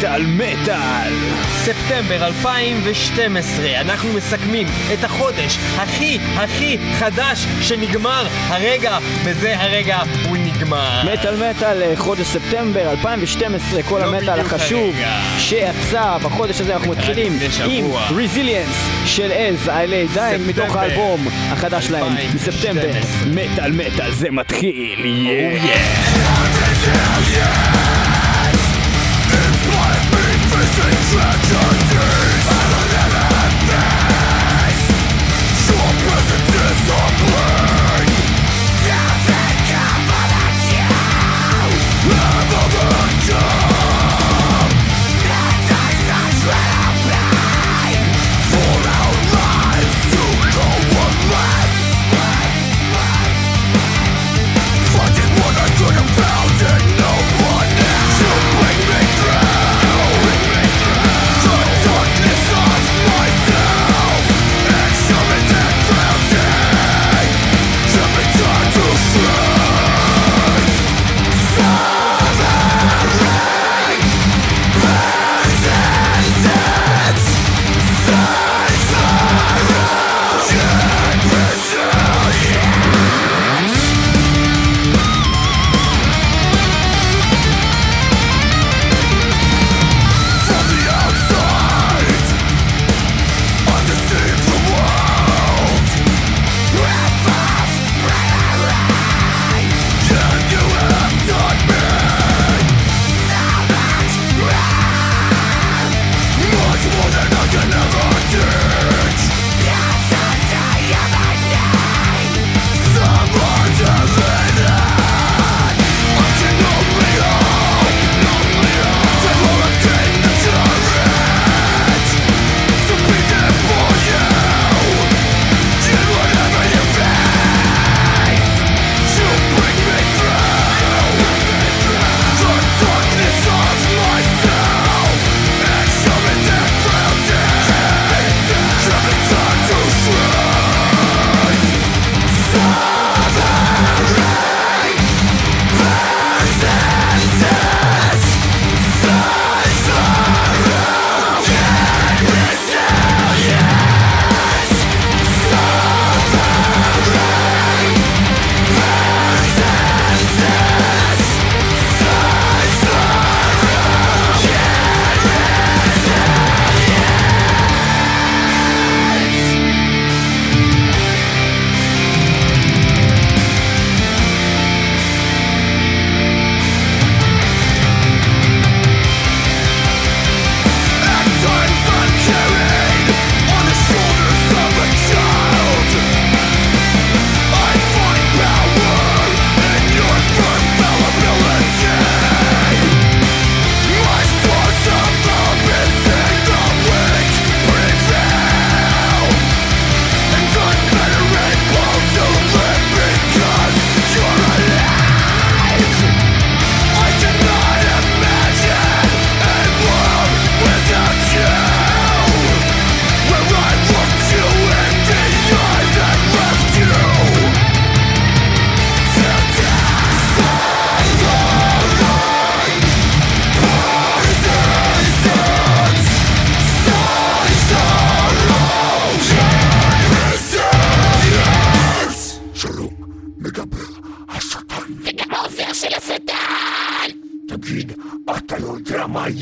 מטאל 0.00 0.26
מטאל 0.26 1.12
ספטמבר 1.48 2.26
2012, 2.26 3.80
אנחנו 3.80 4.12
מסכמים 4.12 4.66
את 4.92 5.04
החודש 5.04 5.58
הכי 5.76 6.18
הכי 6.36 6.78
חדש 6.98 7.46
שנגמר 7.62 8.26
הרגע, 8.48 8.98
וזה 9.24 9.60
הרגע 9.60 9.98
הוא 10.28 10.36
נגמר. 10.36 11.12
מטאל 11.12 11.50
מטאל 11.50 11.82
אה, 11.82 11.92
חודש 11.96 12.26
ספטמבר 12.26 12.90
2012 12.90 13.82
כל 13.82 13.98
לא 13.98 14.04
המטאל 14.04 14.40
החשוב. 14.40 14.96
שיצא 15.38 16.18
בחודש 16.22 16.60
הזה 16.60 16.74
אנחנו 16.74 16.90
מתחילים 16.90 17.36
לפני 17.36 17.50
שבוע. 17.52 18.06
עם 18.10 18.16
רזיליאנס 18.18 18.88
של 19.06 19.32
עז 19.32 19.68
עלי 19.68 20.06
דיין 20.14 20.46
מתוך 20.46 20.76
האלבום 20.76 21.28
החדש 21.50 21.86
שלהם 21.86 22.02
2012. 22.04 22.34
מספטמבר 22.34 22.98
מטאל 23.26 23.72
מטאל 23.72 24.12
זה 24.12 24.30
מתחיל 24.30 24.98
Oh, 25.00 25.66
yeah. 25.66 25.76
yeah. 27.36 27.79
שלום, 31.10 31.89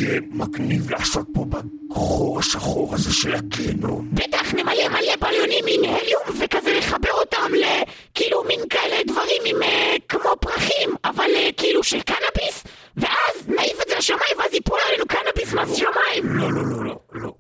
יהיה 0.01 0.21
מגניב 0.31 0.91
לעשות 0.91 1.27
פה 1.35 1.45
בחור 1.89 2.39
השחור 2.39 2.95
הזה 2.95 3.13
של 3.13 3.35
הגיהנום? 3.35 4.09
בטח 4.13 4.55
נמלא 4.55 4.89
מלא 4.89 5.17
בלונים 5.21 5.65
עם 5.69 5.81
הליום 5.85 6.41
וכזה 6.41 6.79
לחבר 6.79 7.13
אותם 7.13 7.55
ל... 7.55 7.65
כאילו 8.15 8.45
מין 8.45 8.61
כאלה 8.71 8.97
דברים 9.07 9.43
עם 9.45 9.63
אה, 9.63 9.97
כמו 10.09 10.31
פרחים, 10.41 10.91
אבל 11.05 11.31
אה, 11.37 11.49
כאילו 11.57 11.83
של 11.83 12.01
קנאביס, 12.01 12.65
ואז 12.97 13.49
נעיף 13.49 13.83
את 13.83 13.89
זה 13.89 13.95
לשמיים 13.99 14.39
ואז 14.39 14.55
ייפול 14.55 14.79
עלינו 14.89 15.05
קנאביס 15.07 15.53
מהשמיים! 15.53 16.23
לא, 16.25 16.53
לא, 16.53 16.63
לא, 16.67 16.85
לא, 16.85 16.99
לא. 17.13 17.35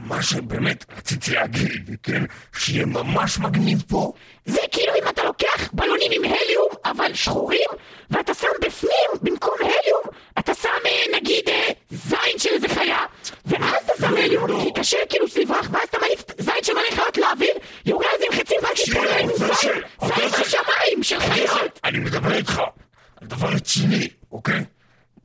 מה 0.00 0.22
שבאמת 0.22 0.84
רציתי 0.96 1.30
להגיד, 1.30 1.96
כן, 2.02 2.24
שיהיה 2.58 2.86
ממש 2.86 3.38
מגניב 3.38 3.82
פה, 3.88 4.12
זה 4.46 4.60
כאילו 4.72 4.92
אם 4.94 5.08
אתה 5.08 5.24
לוקח 5.24 5.70
בלונים 5.72 6.12
עם 6.12 6.24
הליום, 6.24 6.68
אבל 6.84 7.14
שחורים, 7.14 7.68
ואתה 8.10 8.34
שם 8.34 8.48
בפנים, 8.60 9.10
במקום 9.22 9.54
הליום, 9.60 10.02
אתה 10.38 10.54
שם 10.54 10.68
אה, 10.86 11.16
נגיד 11.16 11.48
אה, 11.48 11.68
זין 11.90 12.38
של 12.38 12.50
איזה 12.50 12.68
חיה, 12.68 12.98
ואז 13.46 13.84
אתה 13.84 13.92
שם 14.00 14.14
הליום, 14.16 14.64
כי 14.64 14.72
קשה 14.72 14.96
כאילו 15.08 15.28
שתברח, 15.28 15.68
ואז 15.72 15.88
אתה 15.88 15.98
מעיף 16.00 16.22
זין 16.38 16.62
של 16.62 16.72
מלא 16.72 16.90
חיות 16.90 17.16
לאוויר, 17.18 17.54
יורה 17.86 18.06
על 18.12 18.18
זה 18.18 18.24
עם 18.32 18.40
חצים, 18.40 18.58
ואז 18.62 18.88
ייפול 18.88 19.06
עליהם 19.08 19.28
זין, 19.36 19.48
זין 20.00 20.30
של 20.30 20.44
שמיים, 20.44 21.02
של 21.02 21.20
חיות. 21.20 21.80
אני 21.84 21.98
מדבר 21.98 22.32
איתך 22.34 22.62
על 23.20 23.28
דבר 23.28 23.48
רציני, 23.48 24.08
אוקיי? 24.32 24.64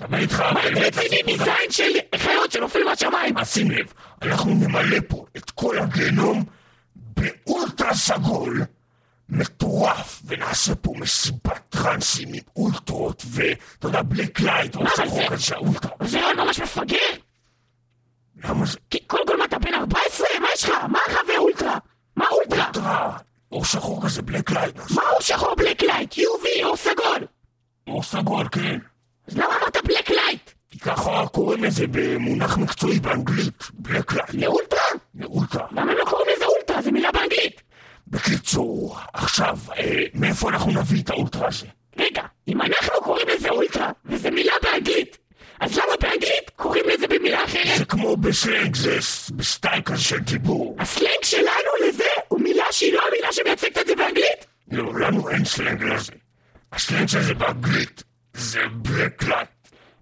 מדבר 0.02 0.18
איתך 0.18 0.40
על... 0.40 0.54
מה 0.54 0.62
רציני 0.88 1.34
מזין 1.34 1.72
של 1.72 1.92
חיות 2.18 2.52
שנופלים 2.52 2.86
מהשמיים? 2.86 3.38
אז 3.38 3.54
שים 3.54 3.72
לב, 3.72 3.94
אנחנו 4.22 4.54
נמלא 4.54 4.98
פה 5.08 5.26
את 5.38 5.52
כל 5.52 5.80
הגיהנום 5.80 6.44
באולטרה 6.96 7.94
סגול. 7.94 8.62
מטורף, 9.30 10.22
ונעשה 10.26 10.76
פה 10.76 10.94
מסיבת 10.98 11.62
טרנסים 11.70 12.34
עם 12.34 12.42
אולטרות, 12.56 13.24
ואתה 13.32 13.88
יודע, 13.88 14.02
black 14.02 14.40
light, 14.40 14.76
או 14.76 14.84
משהו 14.84 15.28
כזה 15.30 15.44
של 15.44 15.56
האולטרה. 15.56 15.92
זה 16.02 16.20
רעיון 16.22 16.40
ממש 16.40 16.60
מפגר. 16.60 16.98
למה 18.44 18.66
זה? 18.66 18.78
כי 18.90 19.00
קודם 19.08 19.28
כל 19.28 19.38
מה 19.38 19.46
אתה 19.46 19.60
בן 19.60 19.74
14? 19.74 20.28
מה 20.42 20.48
יש 20.54 20.64
לך? 20.64 20.72
מה 20.90 21.00
לך 21.10 21.20
ואולטרה? 21.36 21.78
מה 22.16 22.26
אולטרה? 22.32 22.66
אולטרה, 22.66 23.18
אור 23.52 23.66
שחור 23.66 24.04
כזה 24.06 24.22
black 24.22 24.52
light, 24.52 24.76
מה 24.96 25.02
אור 25.12 25.22
שחור 25.22 25.56
black 25.56 25.82
light? 25.82 26.14
UV 26.14 26.64
אור 26.64 26.78
סגול? 26.78 27.28
אור 27.88 28.04
סגול, 28.04 28.48
כן. 28.52 28.80
אז 29.28 29.38
למה 29.38 29.56
אמרת 29.58 29.78
black 29.84 30.10
light? 30.10 30.52
כי 30.70 30.80
ככה 30.80 31.26
קוראים 31.32 31.64
לזה 31.64 31.86
במונח 31.92 32.58
מקצועי 32.58 33.00
באנגלית, 33.00 33.64
black 33.74 34.14
light. 34.14 34.34
לאולטרה? 34.34 34.80
לאולטרה. 35.16 35.68
למה 35.72 35.92
הם 35.92 35.98
לא 35.98 36.06
קוראים 36.06 36.28
לזה 36.36 36.46
אולטרה? 36.46 36.82
זה 36.82 36.92
מילה 36.92 37.12
באנגלית. 37.12 37.62
בקיצור, 38.10 38.98
עכשיו, 39.14 39.58
אה, 39.78 40.04
מאיפה 40.14 40.50
אנחנו 40.50 40.72
נביא 40.72 41.02
את 41.02 41.10
האולטרה 41.10 41.48
הזה? 41.48 41.66
רגע, 41.98 42.24
אם 42.48 42.62
אנחנו 42.62 43.02
קוראים 43.04 43.28
לזה 43.28 43.50
אולטרה, 43.50 43.92
וזה 44.06 44.32
מילה 44.32 44.54
באנגלית, 44.64 45.18
אז 45.60 45.78
למה 45.78 45.94
באנגלית 46.02 46.50
קוראים 46.56 46.84
לזה 46.90 47.08
במילה 47.08 47.46
אחרת? 47.46 47.78
זה 47.78 47.86
כמו 47.86 48.18
בסלנג, 48.18 48.76
זה 48.76 49.02
ס- 49.02 49.30
ב 49.30 49.38
style 49.38 49.82
כזה 49.82 50.02
של 50.04 50.20
דיבור. 50.20 50.76
הסלנג 50.80 51.24
שלנו 51.24 51.72
לזה 51.88 52.04
הוא 52.28 52.40
מילה 52.42 52.66
שהיא 52.72 52.94
לא 52.94 53.02
המילה 53.08 53.28
שמייצגת 53.34 53.78
את 53.78 53.88
זה 53.88 53.96
באנגלית? 53.96 54.46
לא, 54.72 55.00
לנו 55.00 55.30
אין 55.30 55.46
סלנג 55.46 55.84
לזה. 55.84 56.12
הסלנג 56.74 57.08
של 57.08 57.22
זה 57.22 57.34
באנגלית 57.34 58.04
זה 58.34 58.60
black 58.72 59.24
light. 59.24 59.50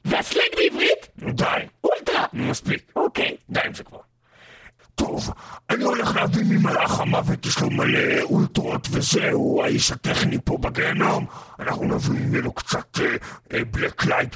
והסלנג 0.06 0.50
בעברית? 0.58 1.08
די, 1.18 1.46
אולטרה. 1.84 2.26
מספיק. 2.34 2.92
אוקיי. 2.96 3.36
די 3.50 3.60
עם 3.66 3.74
זה 3.74 3.84
כבר. 3.84 3.98
טוב, 5.18 5.34
אני 5.70 5.84
הולך 5.84 6.16
להביא 6.16 6.44
ממלאך 6.46 7.00
המוות, 7.00 7.46
יש 7.46 7.60
לו 7.60 7.70
מלא 7.70 8.22
אולטרות 8.22 8.88
וזהו, 8.92 9.64
האיש 9.64 9.92
הטכני 9.92 10.38
פה 10.44 10.58
בגיהנום. 10.58 11.26
אנחנו 11.60 11.84
נביא 11.84 12.20
ממנו 12.20 12.52
קצת 12.52 13.00
black 13.72 14.06
light, 14.06 14.36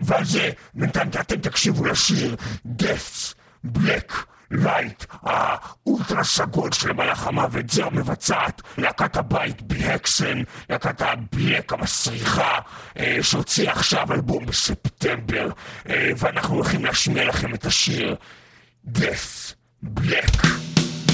ועל 0.00 0.24
זה 0.24 0.50
בינתיים 0.74 1.08
אתם 1.08 1.36
תקשיבו 1.36 1.84
לשיר 1.84 2.36
Death's 2.66 3.34
Black 3.66 4.12
Light, 4.54 5.04
האולטרה 5.22 6.24
סגול 6.24 6.72
של 6.72 6.92
מלאך 6.92 7.26
המוות, 7.26 7.70
זה 7.70 7.84
המבצעת, 7.84 8.62
להקת 8.78 9.16
הבית 9.16 9.62
בהקסן, 9.62 10.42
להקת 10.70 11.02
ה 11.02 11.14
black 11.14 11.72
המסריחה, 11.72 12.58
אה, 12.98 13.18
שהוציאה 13.22 13.72
עכשיו 13.72 14.12
אלבום 14.12 14.46
בספטמבר, 14.46 15.50
אה, 15.88 16.10
ואנחנו 16.16 16.54
הולכים 16.54 16.84
להשמיע 16.84 17.24
לכם 17.24 17.54
את 17.54 17.66
השיר 17.66 18.16
Death 18.94 19.57
Black 19.80 20.42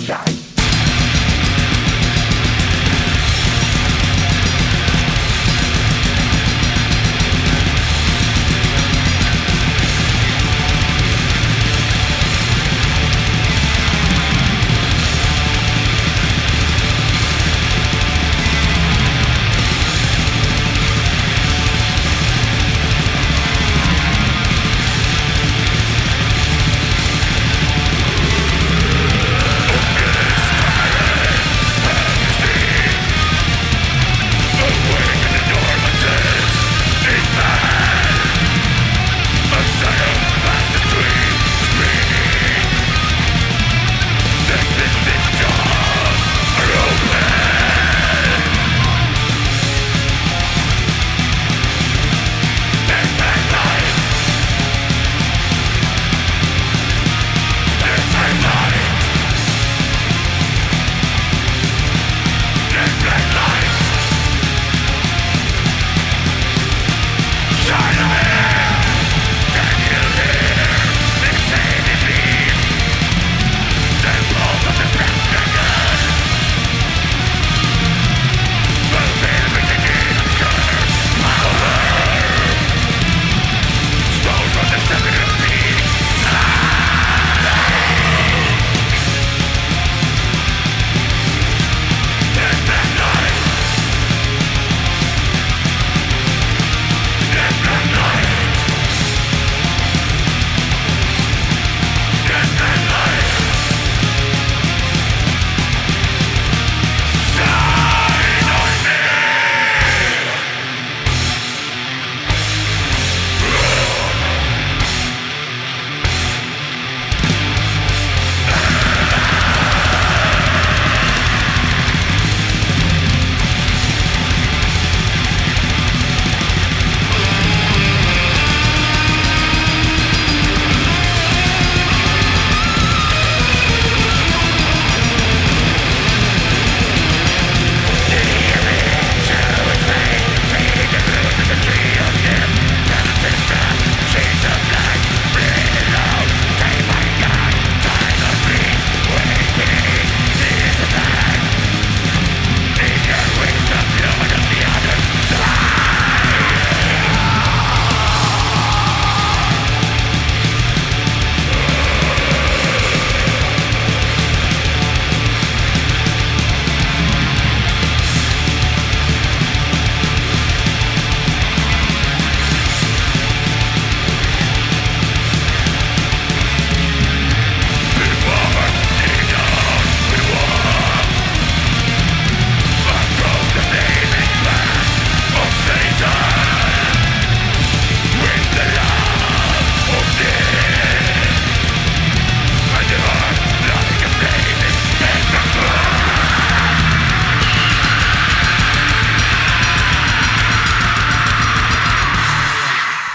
Light. 0.08 0.53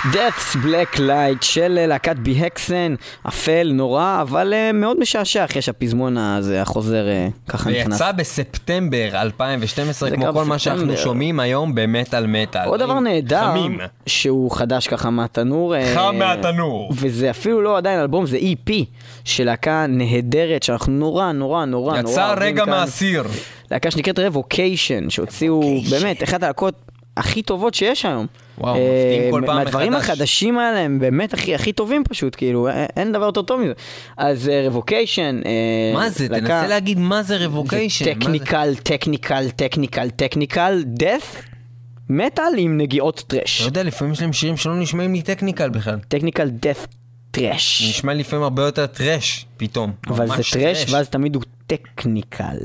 Death's 0.04 0.56
Black 0.56 0.98
Light 0.98 1.42
של 1.42 1.86
להקת 1.88 2.16
בי-הקסן, 2.16 2.96
אפל, 3.28 3.72
נורא, 3.74 4.20
אבל 4.22 4.54
אה, 4.54 4.72
מאוד 4.72 5.00
משעשע 5.00 5.46
אחרי 5.46 5.62
שהפזמון 5.62 6.18
הזה, 6.18 6.62
החוזר, 6.62 7.08
אה, 7.08 7.28
ככה 7.48 7.70
נכנס. 7.70 7.94
ויצא 7.94 8.12
בספטמבר 8.12 9.10
2012, 9.14 10.10
זה 10.10 10.16
כמו 10.16 10.34
כל 10.34 10.46
מה 10.46 10.60
שאנחנו. 10.60 10.98
שומעים 10.98 11.40
היום 11.40 11.76
במטאל 11.76 12.28
מטאל. 12.28 12.68
עוד 12.68 12.80
דבר 12.80 13.00
נהדר, 13.00 13.52
חמים. 13.52 13.80
שהוא 14.06 14.52
חדש 14.52 14.88
ככה 14.88 15.10
מהתנור. 15.10 15.76
אה, 15.76 15.94
חם 15.96 16.16
מהתנור. 16.20 16.92
וזה 16.96 17.30
אפילו 17.30 17.62
לא 17.62 17.78
עדיין 17.78 18.00
אלבום, 18.00 18.26
זה 18.26 18.38
EP 18.38 18.72
של 19.26 19.44
להקה 19.44 19.86
נהדרת, 19.90 20.64
שאנחנו 20.64 20.94
נורא 20.94 21.32
נורא 21.32 21.66
נורא 21.66 22.02
נורא 22.02 22.12
יצא 22.12 22.34
רגע. 22.38 22.66
מהסיר. 22.66 23.24
להקה 23.72 23.92
שנקראת 23.92 24.20
רבוקיישן, 24.20 25.10
שהוציאו 25.10 25.62
באמת 25.90 26.24
אחת 26.24 26.44
הלהקות 26.44 26.74
הכי 27.18 27.42
טובות 27.42 27.74
שיש 27.74 28.06
היום. 28.06 28.28
וואו, 28.58 28.76
אה, 28.76 28.80
מפתיעים 28.82 29.32
כל 29.32 29.44
פעם 29.46 29.58
מהדברים 29.58 29.92
מחדש. 29.94 30.10
החדשים 30.10 30.60
האלה 30.60 30.80
הם 30.80 31.00
באמת 31.00 31.34
הכי 31.34 31.56
הכי 31.56 31.74
טובים 31.74 32.04
פשוט, 32.10 32.36
כאילו, 32.36 32.68
אין- 32.98 33.12
דבר 33.12 33.26
יותר 33.26 33.42
טוב 33.42 33.62
מזה. 33.62 33.74
אז 34.18 34.52
רבוקיישן, 34.66 35.42
מה 35.94 36.10
זה? 36.10 36.28
תנסה 36.30 36.68
להגיד 36.68 37.00
מה 37.00 37.24
זה 37.24 37.38
רבוקיישן. 37.38 38.06
טכניקל, 38.14 38.76
טכניקל, 38.84 39.50
טכניקל, 39.50 40.10
טכניקל, 40.10 40.84
death, 41.00 41.38
מטאל 42.10 42.54
עם 42.58 42.78
נגיעות 42.78 43.18
לא 43.34 43.40
טרש. 43.40 43.62
יודע, 43.62 43.84
לפעמים 43.84 44.14
יש 44.14 44.22
להם 44.22 44.34
שירים 44.34 44.58
שלא 44.58 44.76
נשמעים 44.76 45.14
לי 45.14 45.22
טכניקל 45.22 45.70
בכלל. 45.70 46.00
טכניקל 46.08 46.48
death 46.62 46.88
טרש. 47.32 47.84
נשמע 47.90 48.14
לפעמים 48.14 48.44
הרבה 48.44 48.64
יותר 48.64 48.88
טרש, 48.88 49.46
פתאום. 49.58 49.92
אבל 50.08 50.28
זה 50.28 50.44
טרש, 50.54 50.86
ואז 50.94 51.10
תמיד 51.10 51.36
הוא 51.36 51.44
טכניקל. 51.68 52.58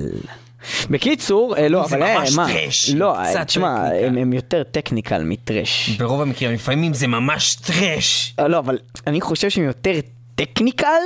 בקיצור, 0.90 1.56
אה, 1.56 1.68
לא, 1.68 1.84
אבל 1.84 2.02
אה, 2.02 2.18
ממש 2.18 2.32
מה, 2.36 2.46
טרש, 2.48 2.90
לא, 2.90 3.14
קצת 3.28 3.36
אה, 3.36 3.44
תשמע. 3.44 3.76
הם 4.02 4.18
הם 4.18 4.32
יותר 4.32 4.62
טכניקל 4.62 5.22
מטרש. 5.24 5.88
ברוב 5.88 6.20
המקרים, 6.20 6.52
לפעמים 6.54 6.94
זה 6.94 7.06
ממש 7.06 7.54
טרש. 7.56 8.34
אה, 8.38 8.48
לא, 8.48 8.58
אבל 8.58 8.78
אני 9.06 9.20
חושב 9.20 9.48
שהם 9.50 9.64
יותר 9.64 9.92
טכניקל, 10.34 11.00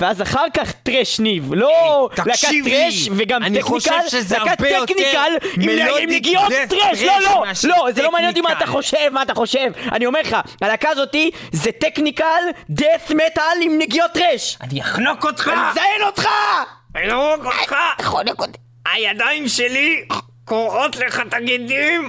ואז 0.00 0.22
אחר 0.22 0.44
כך 0.54 0.72
טרש 0.72 1.20
ניב. 1.20 1.54
לא 1.54 2.08
להקת 2.26 2.48
טרש 2.64 3.08
וגם 3.16 3.42
אני 3.42 3.62
חושב 3.62 3.90
טכניקל, 3.90 4.08
שזה 4.08 4.38
להקת 4.38 4.58
טכניקל 4.58 5.32
עם- 5.56 6.10
נגיעות 6.10 6.52
טרש. 6.68 7.02
לא, 7.02 7.12
לא, 7.20 7.44
לא, 7.64 7.92
זה 7.94 8.02
לא 8.02 8.12
מעניין 8.12 8.30
אותי 8.30 8.40
מה 8.40 8.52
אתה. 8.52 8.66
חושב, 8.66 9.08
מה 9.12 9.22
אתה 9.22 9.34
חושב. 9.34 9.68
אני 9.92 10.06
אומר 10.06 10.20
לך, 10.20 10.36
הלהקה 10.62 10.88
הזאתי 10.90 11.30
זה 11.52 11.70
טכניקל, 11.72 12.24
death 12.72 13.10
metal 13.10 13.40
עם 13.62 13.78
נגיעות 13.78 14.10
טרש. 14.14 14.58
אני 14.60 14.80
אחנוק 14.80 15.24
אותך! 15.24 15.48
אני 15.48 15.70
מזיין 15.70 16.02
אותך! 16.06 16.28
אני 16.96 17.12
ארוג 17.12 17.44
אותך! 17.46 17.74
חונק 18.02 18.40
אותי. 18.40 18.58
הידיים 18.92 19.48
שלי 19.48 20.04
קורעות 20.44 20.96
לך 20.96 21.20
את 21.28 21.34
הגידים! 21.34 22.08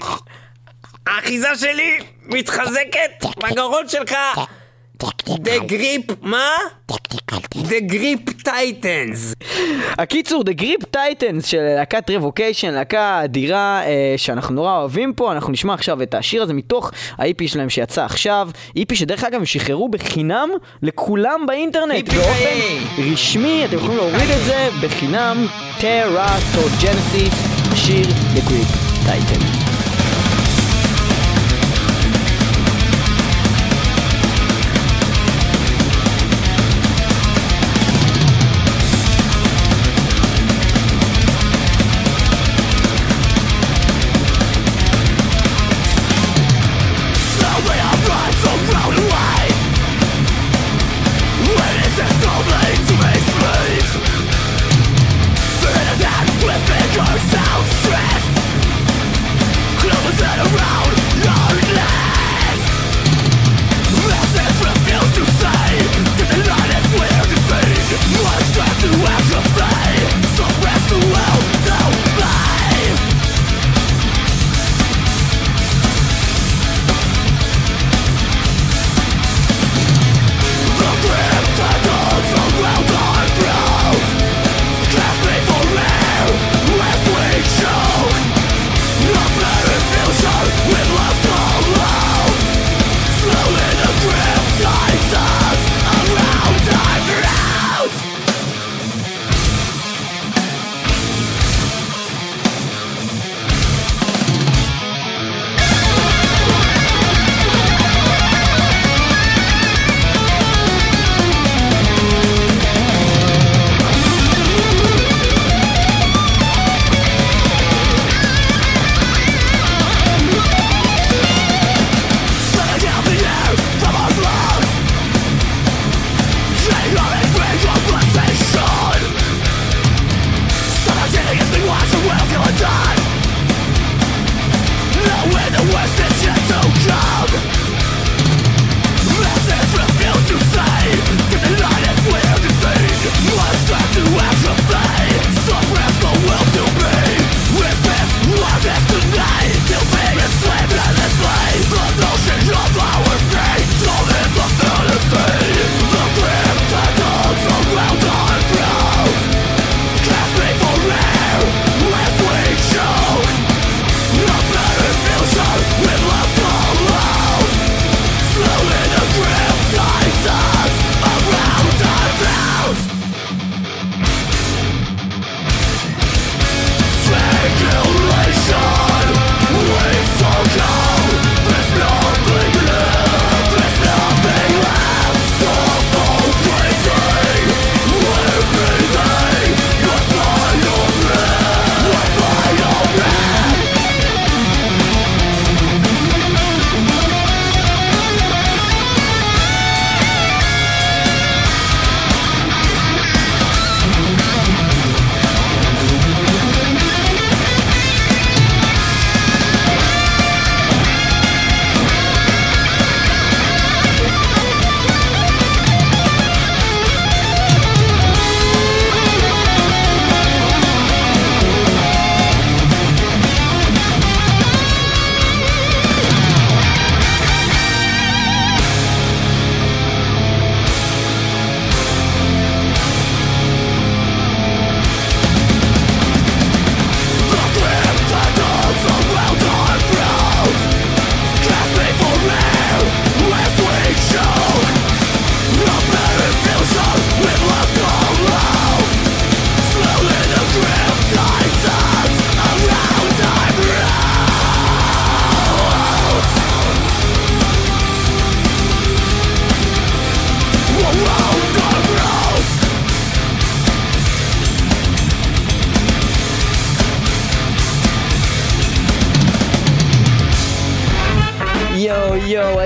האחיזה 1.07 1.55
שלי 1.55 1.99
מתחזקת 2.23 3.25
בגרון 3.37 3.89
שלך! 3.89 4.15
The 5.03 5.59
grip, 5.67 6.13
מה? 6.21 6.49
The 7.53 7.91
grip 7.91 8.47
tightens! 8.47 9.45
הקיצור, 9.97 10.43
The 10.43 10.61
Grip 10.61 10.85
Titans 10.95 11.45
של 11.45 11.61
להקת 11.61 12.09
רבוקיישן, 12.09 12.73
להקה 12.73 13.21
אדירה 13.23 13.81
אה, 13.85 14.13
שאנחנו 14.17 14.55
נורא 14.55 14.77
אוהבים 14.77 15.13
פה, 15.13 15.31
אנחנו 15.31 15.53
נשמע 15.53 15.73
עכשיו 15.73 16.01
את 16.01 16.13
השיר 16.13 16.43
הזה 16.43 16.53
מתוך 16.53 16.91
ה-EP 17.17 17.47
שלהם 17.47 17.69
שיצא 17.69 18.05
עכשיו, 18.05 18.49
EP 18.77 18.95
שדרך 18.95 19.23
אגב 19.23 19.39
הם 19.39 19.45
שחררו 19.45 19.89
בחינם 19.89 20.49
לכולם 20.81 21.45
באינטרנט. 21.47 22.13
באופן 22.13 23.11
רשמי, 23.11 23.65
אתם 23.65 23.75
יכולים 23.75 23.97
להוריד 23.97 24.29
את 24.29 24.45
זה 24.45 24.67
בחינם, 24.81 25.47
Teratogenesis, 25.79 27.35
השיר 27.71 28.05
The 28.35 28.49
Grip 28.49 29.07
Titans. 29.07 29.47
Yourself 29.57 29.76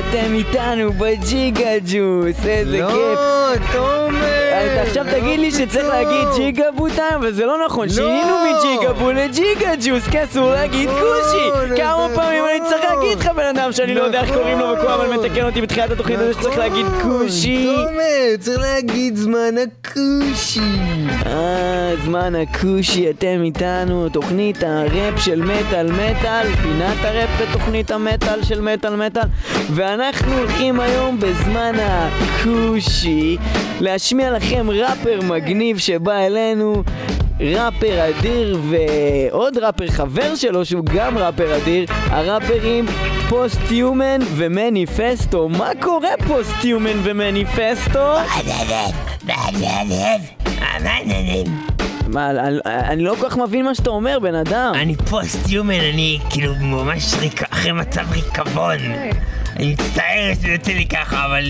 אתם 0.09 0.33
איתנו 0.33 0.93
בג'יגה 0.93 1.69
ג'וס, 1.85 2.45
איזה 2.45 2.79
לא, 2.79 2.87
כיף. 2.87 3.71
תומר! 3.71 4.40
אז 4.61 4.87
עכשיו 4.87 5.05
לא 5.05 5.11
תגיד 5.11 5.39
לי 5.39 5.51
שצריך 5.51 5.85
טוב. 5.85 5.93
להגיד 5.93 6.27
ג'יגה 6.35 6.71
בוטיים, 6.75 7.13
אבל 7.15 7.31
זה 7.33 7.45
לא 7.45 7.65
נכון, 7.65 7.89
שינינו 7.89 8.35
מג'יגה 8.45 8.93
בו 8.93 9.11
לג'יגה 9.11 9.71
ג'וס, 9.85 10.07
כי 10.11 10.23
אסור 10.23 10.51
להגיד 10.51 10.89
נכון, 10.89 11.01
כושי. 11.01 11.75
כמה 11.77 11.91
נכון. 11.91 12.15
פעמים 12.15 12.43
אני 12.45 12.69
צריך 12.69 12.81
להגיד 12.89 13.19
לך 13.19 13.27
בן 13.35 13.45
אדם 13.57 13.71
שאני 13.71 13.95
לא 13.95 14.03
יודע 14.03 14.21
איך 14.21 14.33
קוראים 14.33 14.59
לו 14.59 14.65
וכל 14.77 14.87
הזמן 14.87 15.15
מתקן 15.17 15.45
אותי 15.45 15.61
בתחילת 15.61 15.91
התוכנית 15.91 16.19
הזה 16.19 16.33
שצריך 16.33 16.57
להגיד 16.57 16.85
נכון, 16.85 17.27
כושי. 17.27 17.65
תומר, 17.75 18.37
צריך 18.39 18.59
להגיד 18.61 19.15
זמן 19.15 19.55
הכושי. 19.63 20.59
אה, 21.25 21.93
זמן 22.03 22.33
הכושי, 22.35 23.09
אתם 23.09 23.41
איתנו, 23.43 24.09
תוכנית 24.09 24.63
הראפ 24.63 25.19
של 25.19 25.41
מטאל 25.41 25.91
מטאל, 25.91 26.47
פינת 26.61 26.97
הראפ 27.01 27.29
בתוכנית 27.41 27.91
המטאל 27.91 28.43
של 28.43 28.61
מטאל 28.61 28.95
מטאל, 28.95 29.23
ואנחנו 29.71 30.37
הולכים 30.37 30.79
היום 30.79 31.19
בזמן 31.19 31.75
הכושי 31.79 33.37
להשמיע 33.79 34.31
לכם 34.31 34.50
ראפר 34.59 35.19
מגניב 35.23 35.77
שבא 35.77 36.25
אלינו. 36.25 36.83
ראפר 37.39 38.09
אדיר 38.09 38.59
ועוד 38.69 39.57
ראפר 39.57 39.87
חבר 39.87 40.35
שלו 40.35 40.65
שהוא 40.65 40.85
גם 40.95 41.17
ראפר 41.17 41.57
אדיר 41.57 41.85
הראפרים 41.89 42.85
פוסט-יומן 43.29 44.19
ומניפסטו 44.35 45.49
מה 45.49 45.69
קורה 45.79 46.09
פוסט-יומן 46.27 46.99
ומניפסטו? 47.03 48.13
מה, 52.07 52.29
אני, 52.29 52.59
אני 52.65 53.03
לא 53.03 53.15
כל 53.19 53.29
כך 53.29 53.37
מבין 53.37 53.65
מה 53.65 53.75
שאתה 53.75 53.89
אומר, 53.89 54.19
בן 54.19 54.35
אדם. 54.35 54.71
אני 54.75 54.95
פוסט-יומן, 54.95 55.79
אני 55.93 56.19
כאילו 56.29 56.55
ממש 56.55 57.13
ריק... 57.19 57.43
אחרי 57.43 57.71
מצב 57.71 58.11
ריקבון. 58.11 58.77
אני 59.55 59.73
מצטער 59.73 60.33
שזה 60.33 60.47
יוצא 60.47 60.71
לי 60.71 60.85
ככה, 60.85 61.25
אבל... 61.25 61.45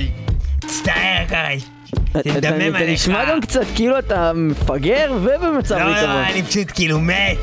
מצטער 0.65 1.25
ככה. 1.29 1.70
אתה- 2.11 2.31
זה 2.31 2.37
אתה 2.37 2.47
עליך. 2.47 2.75
נשמע 2.89 3.25
גם 3.25 3.41
קצת 3.41 3.65
כאילו 3.75 3.99
אתה 3.99 4.31
מפגר 4.35 5.13
ובמצב 5.23 5.75
לא, 5.77 5.83
ריקבון. 5.83 6.09
לא, 6.09 6.23
אני 6.33 6.43
פשוט 6.43 6.71
כאילו 6.75 6.99
מת. 6.99 7.37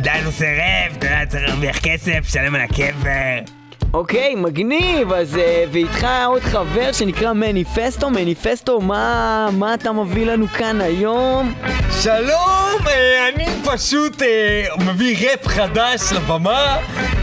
עדיין 0.00 0.26
עושה 0.26 0.44
רב, 0.52 0.96
אתה 0.98 1.06
יודע, 1.06 1.26
צריך 1.28 1.42
להרוויח 1.48 1.78
כסף, 1.78 2.18
לשלם 2.24 2.54
על 2.54 2.60
הקבר. 2.60 3.52
אוקיי, 3.94 4.34
מגניב, 4.34 5.12
אז 5.12 5.36
אה, 5.36 5.64
ואיתך 5.72 6.06
עוד 6.26 6.42
חבר 6.42 6.92
שנקרא 6.92 7.32
מניפסטו, 7.32 8.10
מניפסטו, 8.10 8.80
מה, 8.80 9.48
מה 9.52 9.74
אתה 9.74 9.92
מביא 9.92 10.26
לנו 10.26 10.48
כאן 10.48 10.80
היום? 10.80 11.54
שלום, 12.02 12.86
אה, 12.88 13.28
אני 13.34 13.46
פשוט 13.64 14.22
אה, 14.22 14.62
מביא 14.86 15.28
ראפ 15.30 15.46
חדש 15.48 16.00
לבמה, 16.12 16.76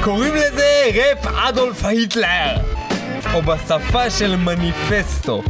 קוראים 0.04 0.36
לזה 0.36 0.66
ראפ 0.94 1.28
אדולף 1.48 1.86
היטלר, 1.86 2.56
או 3.34 3.42
בשפה 3.42 4.10
של 4.10 4.36
מניפסטו. 4.36 5.44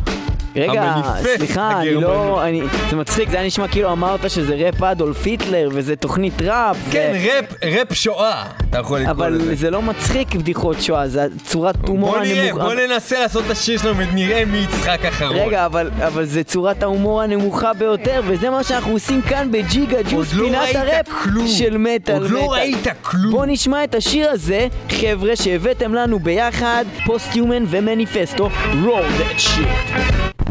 רגע, 0.58 0.94
סליחה, 1.38 1.82
אני. 1.82 1.94
לא... 1.94 2.44
אני, 2.44 2.62
זה 2.90 2.96
מצחיק, 2.96 3.30
זה 3.30 3.38
היה 3.38 3.48
נשמע 3.48 3.68
כאילו 3.68 3.92
אמרת 3.92 4.30
שזה 4.30 4.56
ראפ 4.56 4.84
אדולף 4.84 5.26
היטלר 5.26 5.70
וזה 5.74 5.96
תוכנית 5.96 6.42
ראפ. 6.42 6.78
כן, 6.92 7.14
זה- 7.22 7.30
ראפ, 7.40 7.46
ראפ 7.64 7.94
שואה, 7.94 8.44
אתה 8.70 8.80
יכול 8.80 9.00
לקרוא 9.00 9.12
אבל 9.14 9.32
לזה. 9.34 9.56
זה 9.56 9.70
לא 9.72 9.82
מצחיק 9.82 10.36
בדיחות 10.36 10.82
שואה, 10.82 11.08
זה 11.08 11.26
צורת 11.46 11.76
הומור 11.88 12.10
בוא 12.12 12.20
נראה, 12.20 12.44
הנמוכה. 12.48 12.64
בוא 12.66 12.74
ננסה 12.74 13.20
לעשות 13.20 13.44
את 13.46 13.52
השיר 13.52 13.78
שלנו 13.80 13.98
ונראה 13.98 14.46
מי 14.46 14.58
יצחק 14.58 15.06
אחרון. 15.06 15.36
רגע, 15.38 15.66
אבל, 15.66 15.90
אבל 16.08 16.26
זה 16.26 16.44
צורת 16.44 16.84
ההומור 16.84 17.22
הנמוכה 17.22 17.74
ביותר, 17.74 18.22
וזה 18.28 18.50
מה 18.50 18.64
שאנחנו 18.64 18.92
עושים 18.92 19.22
כאן 19.22 19.52
בג'יגה 19.52 19.98
ג'וס, 20.12 20.34
לא 20.34 20.44
פינת 20.44 20.62
ראית 20.62 20.76
הראפ 20.76 21.08
כלום. 21.24 21.48
של 21.48 21.78
מטאל 21.78 22.22
עוד 22.22 22.32
לא. 22.32 22.52
ראית 22.54 22.88
כלום. 23.02 23.32
בואו 23.32 23.46
נשמע 23.46 23.84
את 23.84 23.96
השיר 23.96 24.30
הזה, 24.32 24.68
חבר'ה, 24.92 25.36
שהבאתם 25.36 25.94
לנו 25.94 26.20
ביחד, 26.20 26.86
פוסט-יומן 27.06 27.64
ומניפסטו, 27.68 28.50
roll 28.86 29.22
that 29.22 29.40
shit. 29.42 30.47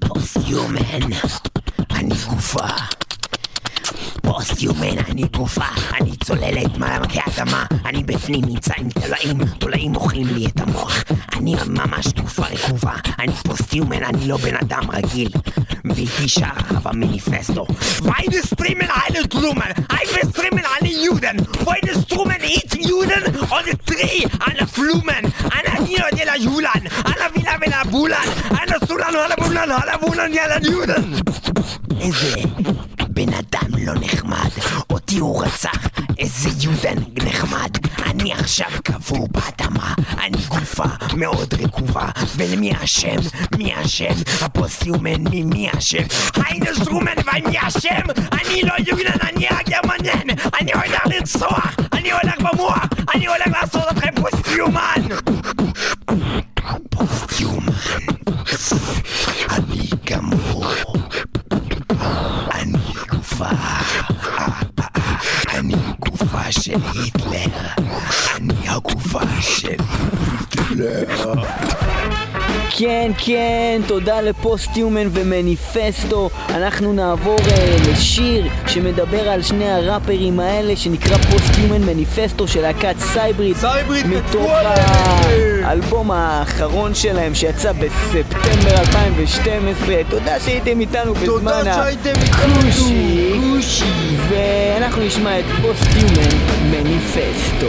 פוסט-יומן, 0.00 1.12
אני 1.90 2.14
גופה. 2.28 2.66
פוסט-יומן, 4.40 4.98
אני 5.08 5.22
גופה. 5.36 5.64
אני 6.00 6.16
צוללת 6.24 6.78
מעמקי 6.78 7.18
אדמה. 7.28 7.64
אני 7.84 8.02
בפנים 8.02 8.44
נמצא 8.44 8.72
עם 8.76 8.88
תולעים, 8.90 9.44
תולעים 9.58 9.96
אוכלים 9.96 10.26
לי 10.26 10.46
את 10.46 10.60
המוח. 10.60 11.04
אני 11.36 11.54
ממש 11.66 12.06
גופה 12.06 12.42
רקובה. 12.42 12.92
אני 13.18 13.32
פוסט-יומן, 13.32 14.02
אני 14.02 14.28
לא 14.28 14.36
בן 14.36 14.56
אדם 14.56 14.90
רגיל. 14.90 15.28
ואיתי 15.84 16.28
שר 16.28 16.46
aber 16.70 16.92
Manifesto. 17.02 17.62
Beide 18.10 18.38
streamen 18.52 18.88
alle 19.02 19.22
Trummen, 19.34 19.72
eine 19.98 20.20
streamen 20.30 20.64
alle 20.74 20.92
Juden. 21.06 21.36
Beide 21.68 21.92
streamen 22.02 22.40
eat 22.54 22.72
Juden 22.90 23.22
und 23.56 23.68
drei 23.90 24.16
alle 24.46 24.64
Flumen. 24.76 25.22
Ana 25.56 25.74
Nino 25.86 26.06
de 26.18 26.24
la 26.30 26.36
Julan, 26.46 26.82
Ana 27.10 27.26
Villa 27.34 27.54
Villa 27.62 27.80
Bulan, 27.92 28.28
Ana 28.60 28.76
Sulan, 28.86 29.14
Ana 29.24 29.36
Bulan, 29.42 29.70
Ana 29.82 29.96
Bulan, 30.04 30.30
Yala 30.38 30.58
Juden. 30.68 31.04
איזה 32.00 32.34
בן 33.08 33.28
אדם 33.28 33.70
לא 33.78 33.94
נחמד, 33.94 34.29
אותי 34.90 35.18
הוא 35.18 35.44
רצח, 35.44 35.88
איזה 36.18 36.48
יודן 36.60 37.02
נחמד. 37.16 37.70
אני 38.06 38.32
עכשיו 38.32 38.68
קבור 38.84 39.28
באדמה, 39.28 39.94
אני 40.18 40.38
גופה 40.48 40.84
מאוד 41.14 41.54
רקובה, 41.54 42.08
ולמי 42.36 42.72
אשם? 42.84 43.16
מי 43.58 43.74
אשם? 43.82 44.14
הפוסט-יומן, 44.40 45.24
מי 45.44 45.68
אשם? 45.78 46.02
היינה 46.44 46.74
שטרומן, 46.74 47.14
ומי 47.24 47.56
אשם? 47.58 48.02
אני 48.32 48.62
לא 48.62 48.72
יודן, 48.78 49.12
אני 49.22 49.46
הגרמנן, 49.48 50.34
אני 50.60 50.72
הולך 50.72 51.06
לרצוח, 51.06 51.76
אני 51.92 52.12
הולך 52.12 52.38
במוח, 52.40 52.84
אני 53.14 53.26
הולך 53.26 53.46
לעשות 53.46 53.84
אתכם 53.90 54.10
פוסט-יומן! 54.22 55.02
פוסט-יומן, 56.90 57.72
אני 59.50 59.90
גמור. 60.10 60.64
אני 62.52 62.78
גופה, 63.08 63.50
גופה 66.50 66.62
של 66.62 66.76
היטלר, 66.94 67.84
אני 68.36 68.68
הגופה 68.68 69.20
של 69.40 69.76
היטלר. 70.52 71.89
כן, 72.70 73.12
כן, 73.18 73.80
תודה 73.86 74.20
לפוסט-יומן 74.20 75.08
ומניפסטו. 75.10 76.30
אנחנו 76.48 76.92
נעבור 76.92 77.38
אה, 77.38 77.76
לשיר 77.92 78.48
שמדבר 78.66 79.28
על 79.28 79.42
שני 79.42 79.70
הראפרים 79.70 80.40
האלה, 80.40 80.76
שנקרא 80.76 81.16
פוסט-יומן 81.16 81.82
מניפסטו 81.82 82.48
של 82.48 82.60
להקת 82.60 82.94
סייברית. 82.98 83.56
סייברית 83.56 84.06
מתוך. 84.06 84.50
האלבום 85.62 86.10
האחרון 86.10 86.94
שלהם 86.94 87.34
שיצא 87.34 87.72
בספטמבר 87.72 88.80
2012. 88.80 89.94
תודה 90.08 90.40
שהייתם 90.40 90.80
איתנו 90.80 91.14
בזמן 91.14 91.26
תודה 91.28 91.88
איתנו, 91.88 92.20
הכושי. 92.22 93.40
כושי. 93.40 93.84
ואנחנו 94.28 95.02
נשמע 95.02 95.38
את 95.38 95.44
פוסט-יומן 95.62 96.36
מניפסטו. 96.70 97.66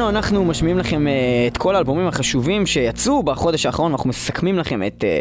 איתנו, 0.00 0.18
אנחנו 0.18 0.44
משמיעים 0.44 0.78
לכם 0.78 1.06
אה, 1.06 1.12
את 1.46 1.56
כל 1.56 1.74
האלבומים 1.74 2.06
החשובים 2.06 2.66
שיצאו 2.66 3.22
בחודש 3.22 3.66
האחרון, 3.66 3.92
אנחנו 3.92 4.08
מסכמים 4.08 4.58
לכם 4.58 4.82
את 4.82 5.04
אה, 5.04 5.18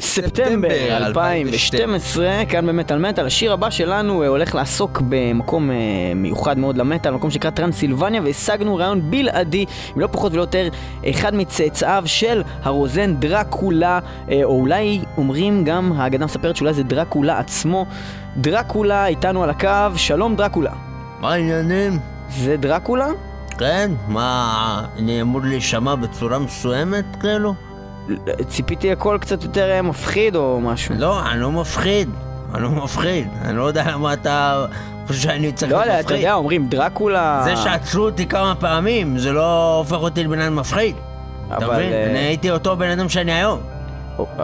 ספטמבר 0.00 0.68
ספטמבר 0.68 1.06
2012, 1.06 2.42
כאן 2.48 2.66
במטאל 2.66 2.98
מטאל. 2.98 3.26
השיר 3.26 3.52
הבא 3.52 3.70
שלנו 3.70 4.22
אה, 4.22 4.28
הולך 4.28 4.54
לעסוק 4.54 5.02
במקום 5.08 5.70
מיוחד 6.16 6.58
מאוד 6.58 6.76
למטאל, 6.76 7.10
מקום 7.10 7.30
שנקרא 7.30 7.50
טרנסילבניה, 7.50 8.22
והשגנו 8.22 8.76
רעיון 8.76 9.10
בלעדי, 9.10 9.64
אם 9.96 10.00
לא 10.00 10.06
פחות 10.06 10.32
ולא 10.32 10.40
יותר, 10.40 10.68
אחד 11.10 11.34
מצאצאיו 11.34 12.02
של 12.06 12.42
הרוזן 12.62 13.14
דרקולה, 13.14 13.98
או 14.44 14.60
אולי 14.60 15.00
אומרים 15.16 15.64
גם, 15.64 15.92
האגדה 15.96 16.24
מספרת 16.24 16.56
שאולי 16.56 16.74
זה 16.74 16.82
דרקולה 16.82 17.38
עצמו. 17.38 17.86
דרקולה 18.36 19.06
איתנו 19.06 19.42
על 19.42 19.50
הקו, 19.50 19.96
שלום 19.96 20.36
דרקולה. 20.36 20.72
מה 21.20 21.32
העניינים? 21.32 21.98
זה 22.30 22.56
דרקולה? 22.56 23.06
כן? 23.58 23.90
מה, 24.08 24.84
אני 24.98 25.20
אמור 25.22 25.40
להישמע 25.44 25.94
בצורה 25.94 26.38
מסוימת 26.38 27.04
כאילו? 27.20 27.54
ציפיתי 28.48 28.92
הכל 28.92 29.18
קצת 29.20 29.42
יותר 29.42 29.70
אה, 29.70 29.82
מפחיד 29.82 30.36
או 30.36 30.60
משהו. 30.62 30.94
לא, 30.98 31.26
אני 31.30 31.40
לא 31.40 31.52
מפחיד. 31.52 32.10
אני 32.54 32.62
לא 32.62 32.70
מפחיד. 32.70 33.28
אני 33.44 33.56
לא 33.56 33.62
יודע 33.64 33.90
למה 33.92 34.12
אתה 34.12 34.66
חושב 35.06 35.20
שאני 35.20 35.52
צריך 35.52 35.72
לא 35.72 35.78
להיות 35.78 35.92
אתה 35.92 36.00
מפחיד. 36.02 36.16
יודע, 36.18 36.34
אומרים 36.34 36.66
דרקולה... 36.68 37.40
זה 37.44 37.56
שעצרו 37.56 38.04
אותי 38.04 38.26
כמה 38.26 38.54
פעמים, 38.54 39.18
זה 39.18 39.32
לא 39.32 39.76
הופך 39.78 39.96
אותי 39.96 40.24
לבן 40.24 40.40
אדם 40.40 40.56
מפחיד. 40.56 40.96
אתה 41.56 41.66
מבין? 41.66 41.92
אה, 41.92 42.06
אני 42.10 42.18
הייתי 42.18 42.50
אותו 42.50 42.76
בן 42.76 42.90
אדם 42.90 43.08
שאני 43.08 43.32
היום. 43.32 43.60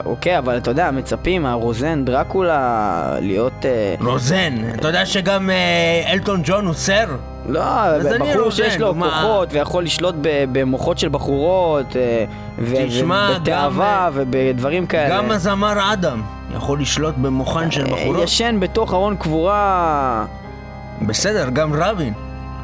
אוקיי, 0.04 0.38
אבל 0.38 0.56
אתה 0.56 0.70
יודע, 0.70 0.90
מצפים 0.90 1.42
מהרוזן 1.42 2.04
דרקולה 2.04 3.16
להיות... 3.20 3.64
אה, 3.64 3.94
רוזן. 4.00 4.54
אתה 4.74 4.88
יודע 4.88 5.06
שגם 5.06 5.50
אה, 5.50 6.12
אלטון 6.12 6.40
ג'ון 6.44 6.66
הוא 6.66 6.74
סר? 6.74 7.06
לא, 7.50 7.62
בחור 8.18 8.50
שיש 8.50 8.76
לו 8.76 8.94
מה? 8.94 9.10
כוחות 9.10 9.48
ויכול 9.52 9.84
לשלוט 9.84 10.14
במוחות 10.52 10.98
של 10.98 11.08
בחורות, 11.08 11.96
אה, 11.96 12.24
ובתאווה 12.58 14.08
גם, 14.10 14.12
ובדברים 14.14 14.86
כאלה. 14.86 15.16
גם 15.16 15.30
הזמר 15.30 15.92
אדם 15.92 16.22
יכול 16.56 16.80
לשלוט 16.80 17.14
במוחן 17.16 17.70
של 17.70 17.86
אה, 17.86 17.92
בחורות. 17.92 18.22
ישן 18.22 18.56
בתוך 18.60 18.94
ארון 18.94 19.16
קבורה... 19.16 20.24
בסדר, 21.02 21.48
גם 21.52 21.72
רבין. 21.74 22.12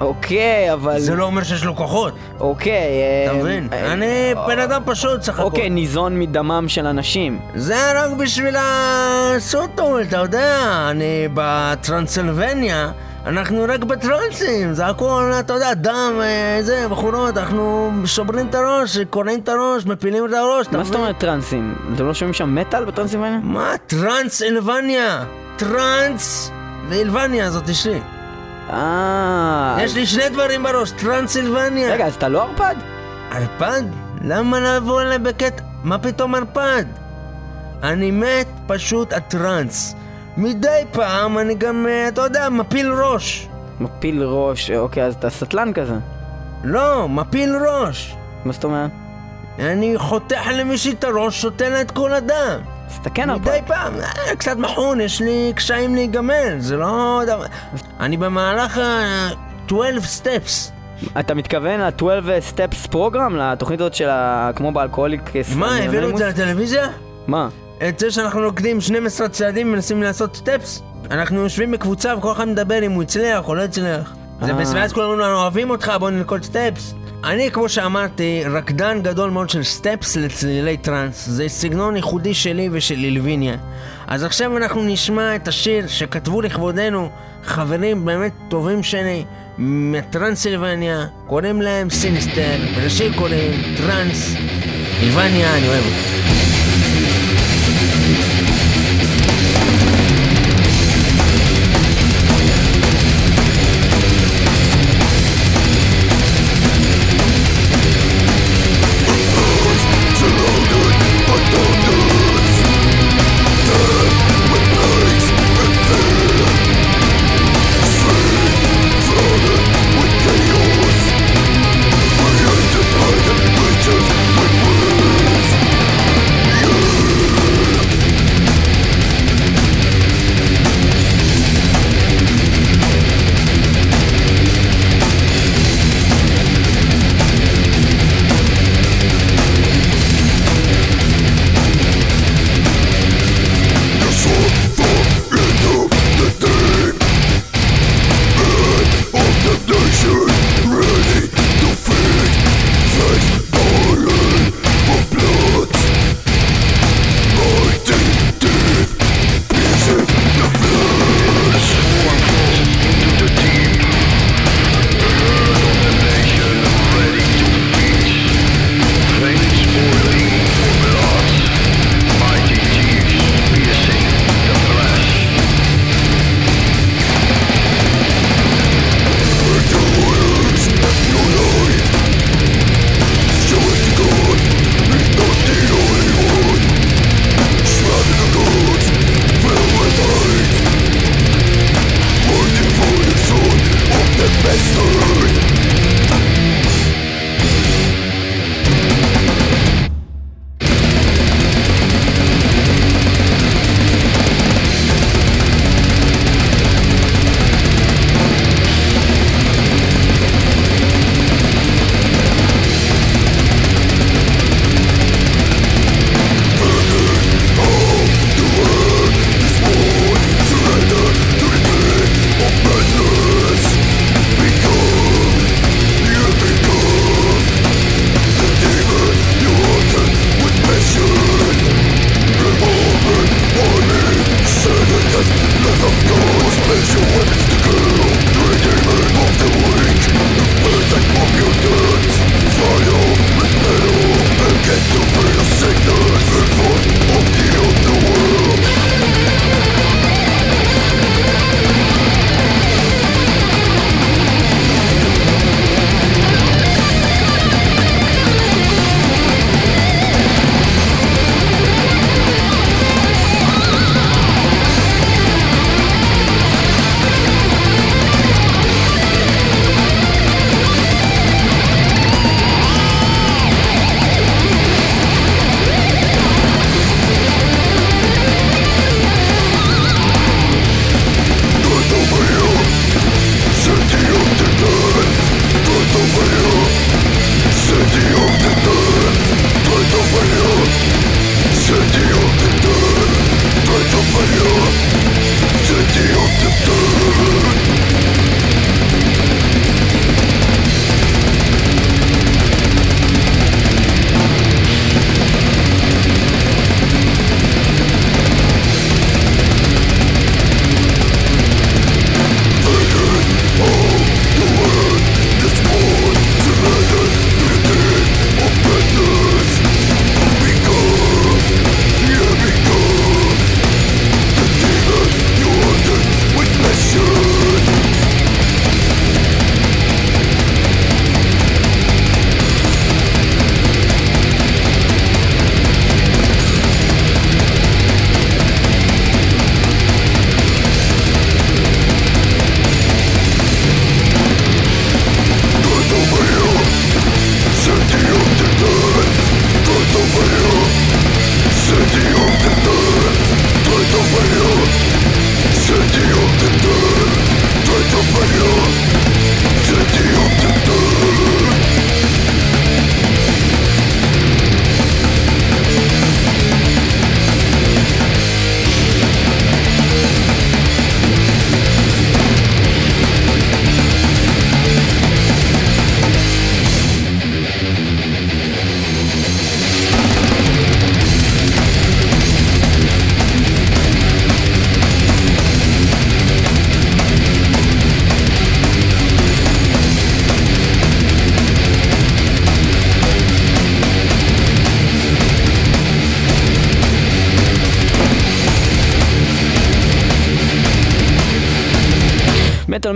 אוקיי, 0.01 0.73
אבל... 0.73 1.01
זה 1.01 1.15
לא 1.15 1.25
אומר 1.25 1.43
שיש 1.43 1.65
לו 1.65 1.77
כוחות. 1.77 2.15
אוקיי... 2.41 2.73
אה, 2.73 3.25
אתה 3.27 3.35
מבין? 3.35 3.69
אה, 3.73 3.93
אני 3.93 4.35
בן 4.47 4.59
אדם 4.59 4.83
פשוט 4.87 5.23
סך 5.23 5.35
הכל. 5.35 5.43
אוקיי, 5.43 5.71
ניזון 5.71 6.19
מדמם 6.19 6.69
של 6.69 6.87
אנשים. 6.87 7.39
זה 7.55 7.93
רק 7.95 8.11
בשביל 8.11 8.57
הסוטו, 8.59 10.01
אתה 10.01 10.17
יודע, 10.17 10.87
אני 10.91 11.29
בטרנסילבניה, 11.35 12.91
אנחנו 13.27 13.65
רק 13.69 13.85
בטרנסים, 13.85 14.75
זה 14.75 14.87
הכל, 14.87 15.33
אתה 15.41 15.53
יודע, 15.53 15.75
דם, 15.75 16.13
אה, 16.21 16.59
זה, 16.63 16.87
בחורות, 16.91 17.39
אנחנו 17.39 17.93
שוברים 18.05 18.47
את 18.47 18.55
הראש, 18.55 18.99
קורעים 19.11 19.41
את 19.41 19.49
הראש, 19.49 19.87
מפילים 19.87 20.27
את 20.27 20.33
הראש, 20.33 20.67
מה 20.73 20.85
זאת? 20.85 20.95
אומרת 20.95 21.19
טרנסים? 21.19 21.75
אתם 21.95 22.07
לא 22.07 22.15
שומעים 22.15 22.35
שם 22.35 22.55
מטאל 22.55 22.85
בטרנסילבניה? 22.85 23.39
מה? 23.43 23.75
טרנסילבניה! 23.87 25.25
טרנס 25.57 26.51
ואילבניה 26.89 27.51
זאת 27.51 27.69
אשתי. 27.69 27.99
אה... 28.71 29.77
יש 29.81 29.95
לי 29.95 30.07
שני 30.07 30.29
דברים 30.29 30.63
בראש, 30.63 30.91
טרנסילבניה. 30.91 31.93
רגע, 31.93 32.07
אז 32.07 32.15
אתה 32.15 32.29
לא 32.29 32.43
ערפד? 32.43 32.75
ערפד? 33.31 33.83
למה 34.25 34.61
לבוא 34.61 35.03
אליי 35.03 35.19
בקטע? 35.19 35.63
מה 35.85 35.99
פתאום 35.99 36.35
ערפד? 36.35 36.85
אני 37.83 38.11
מת 38.11 38.49
פשוט 38.67 39.13
הטראנס. 39.13 39.95
מדי 40.37 40.85
פעם 40.93 41.39
אני 41.39 41.55
גם, 41.55 41.87
אה, 41.89 42.09
אתה 42.09 42.21
יודע, 42.21 42.49
מפיל 42.49 42.93
ראש. 42.93 43.49
מפיל 43.81 44.23
ראש, 44.23 44.71
אוקיי, 44.71 45.05
אז 45.05 45.15
אתה 45.15 45.31
סטלן 45.31 45.73
כזה. 45.73 45.95
לא, 46.65 47.09
מפיל 47.09 47.57
ראש. 47.57 48.17
מה 48.45 48.53
זאת 48.53 48.65
אומרת? 48.65 48.91
אני 49.59 49.95
חותך 49.99 50.47
למישהי 50.55 50.93
את 50.93 51.05
הראש, 51.05 51.41
שותה 51.41 51.69
לה 51.69 51.81
את 51.81 51.91
כל 51.91 52.13
הדם. 52.13 52.61
אז 52.87 52.99
אתה 53.03 53.11
כן 53.11 53.31
מדי 53.31 53.51
ערפד. 53.51 53.67
פעם, 53.67 53.95
אה, 54.01 54.37
קצת 54.37 54.57
מחון, 54.57 55.01
יש 55.01 55.21
לי 55.21 55.53
קשיים 55.57 55.95
להיגמל, 55.95 56.57
זה 56.59 56.77
לא... 56.77 57.23
אני 58.01 58.17
במהלך 58.17 58.79
ה-12 58.79 59.73
steps. 60.23 60.71
אתה 61.21 61.35
מתכוון 61.35 61.81
ל-12 61.81 62.55
steps 62.55 62.93
program? 62.93 63.33
לתוכנית 63.33 63.81
הזאת 63.81 63.95
של 63.95 64.09
ה... 64.09 64.51
כמו 64.57 64.73
באלכוהוליק... 64.73 65.33
מה, 65.57 65.75
העבירו 65.75 66.11
את 66.11 66.17
זה 66.17 66.29
לטלוויזיה? 66.29 66.89
מה? 67.27 67.49
את 67.89 67.99
זה 67.99 68.11
שאנחנו 68.11 68.41
נוקדים 68.41 68.81
12 68.81 69.29
צעדים 69.29 69.69
ומנסים 69.69 70.03
לעשות 70.03 70.37
סטפס? 70.37 70.83
אנחנו 71.11 71.41
יושבים 71.41 71.71
בקבוצה 71.71 72.17
וכל 72.17 72.33
אחד 72.33 72.49
מדבר 72.49 72.87
אם 72.87 72.93
הוא 72.93 73.03
הצליח 73.03 73.49
או 73.49 73.55
לא 73.55 73.63
הצליח. 73.63 74.15
זה 74.41 74.53
אה. 74.53 74.85
אז 74.85 74.93
כולנו 74.93 75.13
אומרים, 75.13 75.31
אוהבים 75.31 75.71
אותך, 75.71 75.93
בוא 76.01 76.11
נלכוד 76.11 76.43
סטפס. 76.43 76.95
אני, 77.25 77.51
כמו 77.51 77.69
שאמרתי, 77.69 78.43
רקדן 78.45 79.03
גדול 79.03 79.31
מאוד 79.31 79.51
של 79.51 79.63
סטפס 79.63 80.17
לצלילי 80.17 80.77
טראנס. 80.77 81.27
זה 81.27 81.49
סגנון 81.49 81.97
ייחודי 81.97 82.35
שלי 82.35 82.69
ושל 82.73 82.95
אילביניה. 82.95 83.57
אז 84.07 84.25
עכשיו 84.25 84.57
אנחנו 84.57 84.83
נשמע 84.85 85.37
את 85.37 85.49
השיר 85.49 85.87
שכתבו 85.87 86.43
לכבודנו 86.43 87.11
חברים 87.45 88.05
באמת 88.05 88.33
טובים 88.49 88.83
שלי 88.83 89.25
מטרנסילבניה, 89.59 91.07
קוראים 91.27 91.63
להם 91.63 91.91
סיניסטר, 91.91 92.57
ולשיר 92.77 93.13
קוראים 93.17 93.63
טראנס. 93.77 94.35
אילבניה, 95.03 95.57
אני 95.57 95.69
אוהב 95.69 95.85
אותך. 95.85 96.16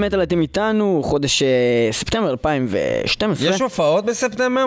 מטאל 0.00 0.22
אתם 0.22 0.40
איתנו, 0.40 1.00
חודש 1.04 1.42
אה, 1.42 1.48
ספטמבר 1.92 2.30
2012. 2.30 3.48
יש 3.48 3.60
הופעות 3.60 4.04
בספטמבר? 4.04 4.64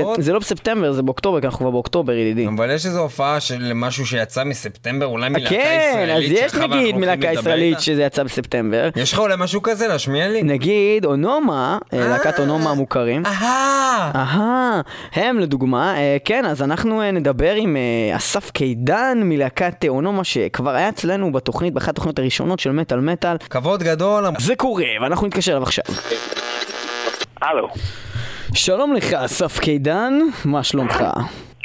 לראות? 0.00 0.18
וזה 0.18 0.32
לא 0.32 0.38
בספטמבר, 0.38 0.92
זה 0.92 1.02
באוקטובר, 1.02 1.40
כי 1.40 1.46
אנחנו 1.46 1.58
כבר 1.58 1.70
באוקטובר, 1.70 2.12
ידידי. 2.12 2.48
אבל 2.56 2.70
יש 2.70 2.86
איזו 2.86 3.00
הופעה 3.00 3.40
של 3.40 3.72
משהו 3.74 4.06
שיצא 4.06 4.44
מספטמבר, 4.44 5.06
אולי 5.06 5.28
מלהקה 5.28 5.48
כן, 5.48 6.08
אז 6.16 6.22
ישראלית 6.22 6.32
יש 6.32 6.40
שעכשיו 6.40 6.62
אנחנו 6.62 6.76
נגיד 6.76 6.96
מלהקה 6.96 7.32
ישראלית? 7.32 7.80
שזה 7.80 8.02
יצא 8.02 8.22
בספטמבר. 8.22 8.88
יש 8.96 9.12
לך 9.12 9.18
אולי 9.18 9.34
משהו 9.38 9.62
כזה 9.62 9.86
להשמיע 9.88 10.28
לי? 10.28 10.42
נגיד 10.42 11.04
אונומה, 11.04 11.78
אה, 11.92 12.08
להקת 12.08 12.40
אונומה 12.40 12.70
המוכרים. 12.70 13.26
אהה! 13.26 14.10
אהה, 14.14 14.80
הם 15.12 15.38
לדוגמה, 15.38 15.96
אה, 15.96 16.16
כן, 16.24 16.44
אז 16.44 16.62
אנחנו 16.62 17.02
אה, 17.02 17.10
נדבר 17.10 17.54
עם 17.54 17.76
אה, 17.76 18.16
אסף 18.16 18.50
קידן 18.50 19.18
מלהקת 19.24 19.84
אה, 19.84 19.88
אונומה 19.88 20.24
שכבר 20.24 20.70
היה 20.70 20.88
אצלנו 20.88 21.32
בתוכנית, 21.32 21.74
באחת 21.74 21.88
התוכניות 21.88 22.18
הראשונות 22.18 22.60
של 22.60 22.70
מטאל 22.72 23.00
מטאל. 23.00 23.36
כבוד 23.50 23.82
גדול. 23.82 24.24
זה 24.38 24.56
קורה, 24.56 24.71
ואנחנו 25.02 25.26
נתקשר 25.26 25.52
אליו 25.52 25.62
עכשיו. 25.62 25.84
הלו, 27.42 27.68
שלום 28.54 28.94
לך, 28.94 29.12
אסף 29.12 29.58
קידן, 29.58 30.18
מה 30.44 30.62
שלומך? 30.62 31.04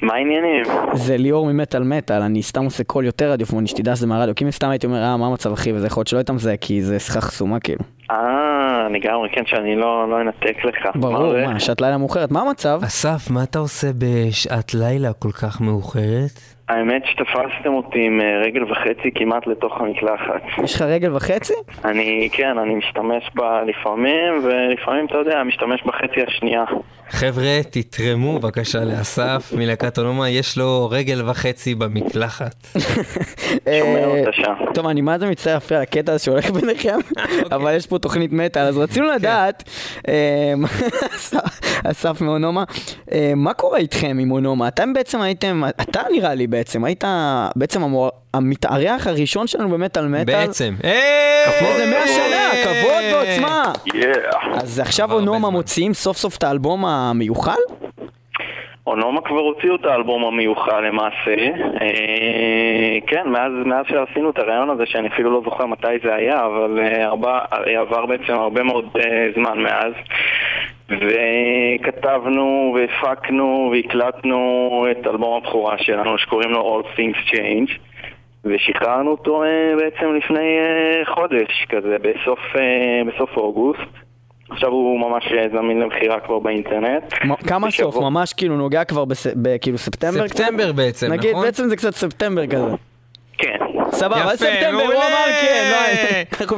מה 0.02 0.13
העניינים? 0.13 0.63
זה 0.93 1.17
ליאור 1.17 1.46
ממטאל 1.46 1.84
מטאל, 1.84 2.22
אני 2.22 2.43
סתם 2.43 2.63
עושה 2.63 2.84
קול 2.84 3.06
יותר 3.06 3.32
רדיופוני, 3.32 3.67
שתדע 3.67 3.96
שזה 3.96 4.08
מהרדיו, 4.08 4.36
כי 4.36 4.46
אם 4.46 4.52
סתם 4.52 4.70
הייתי 4.70 4.88
אומר, 4.88 5.04
אה, 5.04 5.17
מה 5.17 5.28
המצב 5.28 5.54
אחי, 5.54 5.74
וזה 5.74 5.88
יכול 5.88 6.02
להיות 6.02 6.08
שלא 6.08 6.17
היית 6.17 6.30
מזהה, 6.30 6.58
כי 6.58 6.82
זה 6.82 7.00
שיחה 7.00 7.22
חסומה 7.22 7.60
כאילו. 7.60 7.80
אה, 8.12 8.88
לגמרי, 8.89 9.30
כן, 9.36 9.43
שאני 9.46 9.76
לא 9.76 10.10
לא 10.10 10.22
אנתק 10.22 10.65
לך. 10.65 10.96
ברור, 10.96 11.32
זה? 11.32 11.46
מה, 11.48 11.60
שעת 11.60 11.82
לילה 11.82 11.98
מאוחרת, 11.98 12.32
מה 12.32 12.41
המצב? 12.41 12.80
אסף, 12.84 13.30
מה 13.30 13.43
אתה 13.43 13.60
עושה 13.60 13.88
בשעת 13.98 14.74
לילה 14.74 15.13
כל 15.13 15.32
כך 15.32 15.62
מאוחרת? 15.62 16.57
האמת 16.69 17.03
שתפסתם 17.06 17.73
אותי 17.73 18.06
עם 18.06 18.21
אה, 18.21 18.41
רגל 18.45 18.63
וחצי 18.71 19.12
כמעט 19.15 19.47
לתוך 19.47 19.82
המקלחת. 19.82 20.41
יש 20.63 20.75
לך 20.75 20.82
רגל 20.82 21.15
וחצי? 21.15 21.53
אני, 21.86 22.30
כן, 22.32 22.58
אני 22.58 22.75
משתמש 22.75 23.23
בה 23.36 23.62
לפעמים, 23.63 24.34
ולפעמים, 24.43 25.06
אתה 25.06 25.17
יודע, 25.17 25.43
משתמש 25.43 25.84
בחצי 25.84 26.23
השנייה. 26.27 26.63
חבר'ה, 27.10 27.60
תתרמו 27.69 28.39
בבקשה 28.39 28.80
לאסף 28.84 29.53
מלהקת 29.58 29.97
אונומה, 29.97 30.30
יש 30.30 30.58
לו 30.58 30.89
רגל 30.91 31.30
וחצי 31.30 31.75
במקלחת. 31.75 32.67
שומר 32.71 33.97
אה, 33.97 34.06
אותה 34.06 34.32
שם. 34.34 34.53
טוב, 34.73 34.88
אני 34.88 35.01
מה 35.01 35.19
זה 35.19 35.30
מצטער 35.30 35.53
להפריע 35.53 35.82
לקטע 35.82 36.13
הזה 36.13 36.23
שהולך 36.23 36.49
ביניכם, 36.49 36.97
אבל 37.56 37.75
יש 37.75 37.88
פה 37.88 37.99
תוכנית 37.99 38.32
מטאל, 38.32 38.62
אז 38.62 38.77
רצינו 38.77 39.08
לדעת, 39.08 39.69
אה, 40.08 40.53
אסף 41.91 42.21
מאונומה, 42.21 42.63
אה, 43.12 43.34
מה 43.36 43.53
קורה 43.53 43.77
איתכם 43.77 44.17
עם 44.21 44.32
אונומה? 44.32 44.67
אתם 44.67 44.93
בעצם 44.93 45.21
הייתם, 45.21 45.62
אתה 45.82 46.01
נראה 46.12 46.34
לי 46.34 46.47
בעצם, 46.58 46.84
היית 46.86 47.04
בעצם 47.56 47.84
המור- 47.84 48.10
המתארח 48.34 49.08
הראשון 49.08 49.48
שלנו 49.48 49.70
במטאל 49.70 50.08
מטאל. 50.08 50.24
בעצם. 50.26 50.74
איזה 50.84 51.86
100 51.91 52.08
שנה, 52.08 52.50
כבוד 52.63 53.04
ועוצמה. 53.13 53.63
אז 54.54 54.80
עכשיו 54.80 55.13
אונומה. 55.13 55.50
מוציאים 55.50 55.93
סוף 55.93 56.17
סוף 56.17 56.38
את 56.38 56.43
האלבום 56.43 56.86
המיוחל? 56.86 57.52
אונומה 58.88 59.22
כבר 59.22 59.39
הוציאו 59.39 59.76
את 59.76 59.86
האלבום 59.86 60.26
המיוחל 60.26 60.80
למעשה. 60.82 61.36
אה, 61.82 62.98
כן, 63.08 63.24
מאז, 63.30 63.52
מאז 63.65 63.86
שעשינו 63.89 64.30
את 64.30 64.38
הרעיון 64.39 64.70
הזה, 64.70 64.84
שאני 64.86 65.08
אפילו 65.08 65.32
לא 65.32 65.41
זוכר 65.46 65.65
מתי 65.65 65.88
זה 66.04 66.15
היה, 66.15 66.46
אבל 66.46 66.80
אה, 66.80 67.06
הרבה, 67.06 67.39
אה, 67.54 67.80
עבר 67.80 68.06
בעצם 68.06 68.34
הרבה 68.34 68.63
מאוד 68.63 68.86
אה, 69.00 69.28
זמן 69.36 69.60
מאז. 69.60 69.93
וכתבנו 70.89 72.76
והפקנו 72.76 73.71
והקלטנו 73.73 74.38
את 74.91 75.08
אלבום 75.08 75.38
הבכורה 75.43 75.76
שלנו 75.78 76.17
שקוראים 76.17 76.50
לו 76.52 76.82
All 76.82 76.97
Things 76.97 77.34
Change 77.34 77.71
ושחררנו 78.45 79.12
אותו 79.12 79.43
אה, 79.43 79.47
בעצם 79.78 80.13
לפני 80.15 80.39
אה, 80.60 81.15
חודש 81.15 81.65
כזה, 81.69 81.95
בסוף, 82.02 82.39
אה, 82.56 82.62
בסוף 83.13 83.38
אוגוסט. 83.38 83.82
עכשיו 84.50 84.69
הוא 84.69 85.00
ממש 85.00 85.23
זמין 85.52 85.80
למכירה 85.80 86.19
כבר 86.19 86.39
באינטרנט. 86.39 87.04
כמה 87.47 87.71
סוף? 87.71 87.95
ממש 87.97 88.34
כאילו 88.34 88.58
נוגע 88.58 88.84
כבר 88.84 89.06
בס- 89.06 89.36
בכאילו 89.41 89.78
ספטמבר? 89.78 90.71
בעצם, 90.76 91.12
נגיד, 91.13 91.32
נכון? 91.32 91.45
בעצם 91.45 91.67
זה 91.67 91.76
קצת 91.76 91.93
ספטמבר 91.93 92.47
כזה. 92.47 92.76
כן. 93.38 93.58
סבבה, 93.91 94.32
ספטמבר, 94.36 94.84
הוא. 94.84 94.93
אמר 94.93 95.28
כן, 95.41 95.71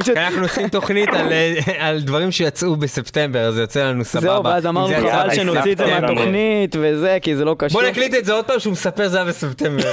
לא, 0.08 0.22
אנחנו 0.22 0.42
עושים 0.42 0.68
תוכנית 0.68 1.10
על, 1.14 1.32
אה, 1.32 1.94
דברים 2.00 2.32
שיצאו 2.32 2.76
בספטמבר, 2.76 3.40
אז 3.40 3.54
זה 3.54 3.62
יוצא 3.62 3.84
לנו 3.84 4.06
סבבה. 4.06 4.28
זהו, 4.28 4.44
ואז 4.44 4.66
אמרנו 4.66 5.10
חבל 5.12 5.34
שנוציא 5.34 5.72
את 5.72 5.78
זה. 5.78 5.86
מהתוכנית 5.86 6.76
וזה, 6.80 7.18
כי 7.22 7.36
זה 7.36 7.46
לא 7.46 7.56
קשור. 7.60 7.82
בוא 7.82 7.90
נקליט 7.90 8.16
את 8.16 8.26
זה 8.26 8.34
עוד 8.34 8.46
פעם 8.46 8.60
שהוא 8.60 8.74
מספר 8.74 9.08
זה 9.08 9.18
היה 9.18 9.26
בספטמבר. 9.26 9.92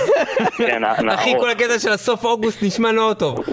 כן, 0.58 0.82
אחי. 1.14 1.34
כל 1.40 1.50
הקטע 1.50 1.78
של 1.78 1.92
הסוף 1.92 2.24
אוגוסט 2.24 2.62
נשמע 2.62 2.92
לא 2.92 3.14
טוב. 3.18 3.44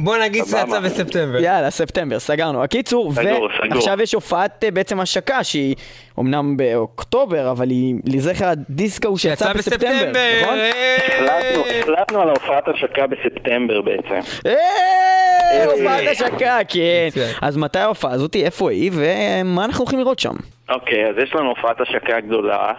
בוא 0.00 0.16
נגיד. 0.16 0.42
יצא 0.42 0.80
בספטמבר. 0.80 1.38
יאללה, 1.38 1.70
ספטמבר, 1.70 2.18
סגרנו. 2.18 2.62
הקיצור, 2.62 3.12
סגור. 3.12 3.48
ועכשיו 3.70 4.02
יש 4.02 4.14
הופעת 4.14 4.64
אה, 4.64 4.70
בעצם 4.70 5.00
השקה 5.00 5.44
שהיא 5.44 5.74
אמנם 6.18 6.56
באוקטובר, 6.56 7.50
אבל 7.50 7.70
היא 7.70 7.94
לזכר 8.04 8.48
הדיסקו 8.48 9.18
שיצא 9.18 9.46
שיצא 9.46 9.58
בספטמבר. 9.58 10.12
נכון? 10.42 10.58
אה. 10.58 11.80
החלטנו, 11.80 12.20
על 12.22 12.28
ההופעת 12.28 12.68
השקה 12.68 13.06
בספטמבר 13.06 13.82
בעצם. 13.82 14.20
אה, 14.46 15.64
הופעת 15.64 16.04
השקה, 16.10 16.58
כן. 16.68 17.08
אז 17.42 17.56
מתי 17.56 17.78
ההופעה 17.78 18.12
הזאתי, 18.12 18.44
איפה 18.44 18.70
היא, 18.70 18.90
ומה 18.94 19.64
אנחנו 19.64 19.84
הולכים 19.84 19.98
לראות 19.98 20.18
שם? 20.18 20.34
אוקיי, 20.70 21.06
אז 21.08 21.14
יש 21.22 21.34
לנו 21.34 21.48
הופעת 21.48 21.80
השקה 21.80 22.20
גדולה 22.20 22.72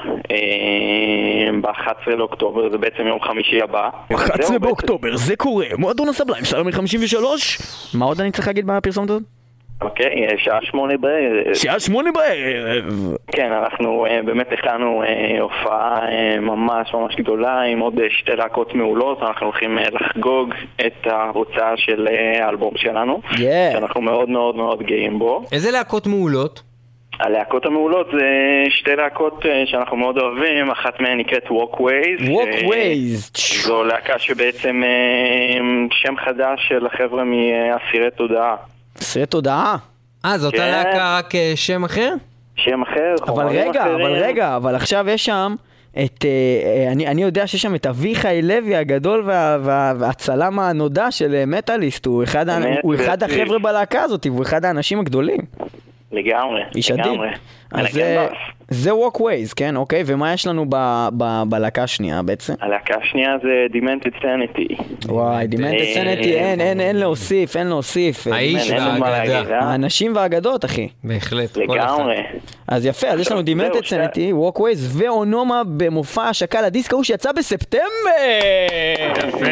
ב-11 1.61 2.15
לאוקטובר, 2.15 2.69
זה 2.69 2.77
בעצם 2.77 3.07
יום 3.07 3.21
חמישי 3.21 3.61
הבא. 3.61 3.89
11 4.15 4.45
זהו, 4.45 4.59
באוקטובר, 4.59 5.15
זה 5.17 5.35
קורה, 5.35 5.65
מועדון 5.77 6.09
הסבליים, 6.09 6.43
סלמי 6.43 6.71
53. 6.71 7.57
מה 7.93 8.05
עוד 8.05 8.21
אני 8.21 8.31
צריך 8.31 8.47
להגיד 8.47 8.65
בפרסומת 8.67 9.09
הזאת? 9.09 9.23
אוקיי, 9.81 10.05
אה, 10.27 10.37
שעה 10.37 10.59
שמונה 10.61 10.97
בערב. 10.97 11.53
שעה 11.53 11.79
שמונה 11.79 12.09
בערב. 12.11 13.15
כן, 13.31 13.51
אנחנו 13.51 14.05
אה, 14.05 14.19
באמת 14.25 14.47
הכנו 14.51 15.03
אה, 15.03 15.41
הופעה 15.41 15.99
אה, 16.11 16.39
ממש 16.39 16.93
ממש 16.93 17.15
גדולה 17.15 17.61
עם 17.61 17.79
עוד 17.79 17.99
אה, 17.99 18.05
שתי 18.09 18.35
להקות 18.35 18.75
מעולות, 18.75 19.19
אנחנו 19.21 19.45
הולכים 19.45 19.77
אה, 19.77 19.83
לחגוג 19.91 20.53
את 20.85 21.07
ההוצאה 21.07 21.77
של 21.77 22.07
אה, 22.11 22.45
האלבום 22.45 22.73
שלנו, 22.75 23.21
Yeah. 23.31 23.37
שאנחנו 23.73 24.01
מאוד 24.01 24.29
מאוד 24.29 24.55
מאוד 24.55 24.83
גאים 24.83 25.19
בו. 25.19 25.43
איזה 25.51 25.71
להקות 25.71 26.07
מעולות? 26.07 26.61
הלהקות 27.19 27.65
המעולות 27.65 28.07
זה 28.11 28.27
שתי 28.69 28.95
להקות 28.95 29.45
אה, 29.45 29.63
שאנחנו 29.65 29.97
מאוד 29.97 30.17
אוהבים, 30.17 30.71
אחת 30.71 30.99
מהן 30.99 31.17
נקראת 31.19 31.43
Walkways. 31.45 32.21
Walkways. 32.21 33.37
ש- 33.37 33.65
זו 33.65 33.83
להקה 33.83 34.19
שבעצם 34.19 34.81
אה, 34.83 35.59
שם 35.91 36.13
חדש 36.25 36.65
של 36.67 36.85
החבר'ה 36.85 37.23
מאסירי 37.23 38.11
תודעה. 38.17 38.55
סרט 38.97 39.31
תודעה. 39.31 39.75
אה, 40.25 40.37
זו 40.37 40.47
אותה 40.47 40.57
כן. 40.57 40.71
להקה 40.71 41.17
רק 41.17 41.35
אה, 41.35 41.51
שם 41.55 41.83
אחר? 41.83 42.13
שם 42.55 42.81
אחר, 42.81 43.15
אבל 43.27 43.47
רגע, 43.47 43.83
אבל 43.85 44.01
אחרים. 44.01 44.15
רגע, 44.23 44.55
אבל 44.55 44.75
עכשיו 44.75 45.05
יש 45.09 45.25
שם 45.25 45.55
את, 45.91 46.25
אה, 46.25 46.29
אה, 46.85 46.91
אני, 46.91 47.07
אני 47.07 47.21
יודע 47.23 47.47
שיש 47.47 47.61
שם 47.61 47.75
את 47.75 47.85
אביחי 47.85 48.39
לוי 48.43 48.75
הגדול 48.75 49.23
וה, 49.25 49.57
וה, 49.61 49.93
והצלם 49.99 50.59
הנודע 50.59 51.11
של 51.11 51.35
אה, 51.35 51.43
מטאליסט, 51.47 52.05
הוא 52.05 52.23
אחד, 52.23 52.45
הוא 52.81 52.95
אחד. 52.95 53.23
החבר'ה 53.23 53.59
בלהקה 53.59 54.01
הזאת, 54.01 54.25
והוא 54.25 54.43
אחד 54.43 54.65
האנשים 54.65 54.99
הגדולים, 54.99 55.39
לגמרי, 56.11 56.61
איש 56.75 56.91
אדיר. 56.91 57.11
לגמרי. 57.11 57.29
אז 57.71 57.99
זה, 58.69 58.91
Walkways, 58.91 59.53
כן, 59.55 59.75
אוקיי, 59.75 60.03
ומה 60.05 60.33
יש 60.33 60.47
לנו 60.47 60.65
ב, 60.69 60.75
ב, 61.17 61.43
בלהקה 61.49 61.83
השנייה 61.83 62.21
בעצם? 62.21 62.53
הלהקה 62.61 62.93
השנייה 63.03 63.31
זה 63.43 63.49
Demented 63.77 64.23
Sanity. 64.23 64.83
וואי, 65.05 65.47
דימנטד 65.47 65.73
אה, 65.79 65.93
סנטי, 65.93 66.33
אין, 66.35 66.61
אין, 66.61 66.79
אין 66.79 66.95
להוסיף, 66.95 67.55
אין 67.55 67.67
להוסיף. 67.67 68.27
האיש 68.27 68.71
והאגדה. 68.71 69.55
אה? 69.55 69.59
האנשים 69.59 70.15
והאגדות, 70.15 70.65
אחי. 70.65 70.87
בהחלט, 71.03 71.53
כל 71.65 71.79
אחד. 71.79 71.87
לגמרי. 71.99 72.15
אז 72.67 72.85
יפה, 72.85 73.07
אז 73.07 73.19
יש 73.19 73.31
לנו 73.31 73.41
שתי- 73.41 73.89
סנטי, 73.89 74.31
Walkways 74.33 74.59
ואונומה 74.97 75.61
במופע 75.77 76.23
השקה 76.23 76.61
לדיסק 76.61 76.93
ההוא 76.93 77.03
שיצא 77.03 77.31
בספטמבר! 77.31 77.83
יפה, 79.27 79.45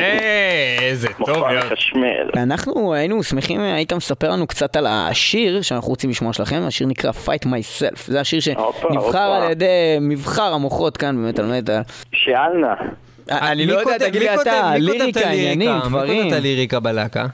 איזה 0.81 1.07
טוב. 1.25 1.37
מחשמל. 1.71 2.29
אנחנו 2.37 2.93
היינו 2.93 3.23
שמחים, 3.23 3.61
היית 3.61 3.93
מספר 3.93 4.29
לנו 4.29 4.47
קצת 4.47 4.75
על 4.75 4.85
השיר 4.89 5.61
שאנחנו 5.61 5.89
רוצים 5.89 6.09
לשמוע 6.09 6.33
שלכם, 6.33 6.61
השיר 6.67 6.87
נקרא 6.87 7.11
Fight 7.25 7.45
Myself, 7.45 7.99
זה 8.05 8.19
השיר 8.19 8.41
הופה, 8.57 8.87
שנבחר 9.11 9.25
הופה. 9.33 9.45
על 9.45 9.51
ידי 9.51 9.97
מבחר 10.01 10.53
המוחות 10.53 10.97
כאן 10.97 11.15
באמת 11.15 11.39
על 11.39 11.45
מטאל. 11.57 11.81
שאלנה. 12.11 12.73
אני 13.31 13.65
מי 13.65 13.71
לא 13.71 13.79
יודע, 13.79 13.97
תגיד 13.97 14.21
מי 14.21 14.27
לי 14.27 14.41
אתה, 14.41 14.71
מי 14.73 14.79
ליריקה? 14.79 15.29
עניינים, 15.29 15.71
מי 15.71 15.79
דברים. 15.89 16.23
כותב 16.23 16.33
את 16.33 16.39
הליריקה 16.39 16.79
בלהקה? 16.79 17.25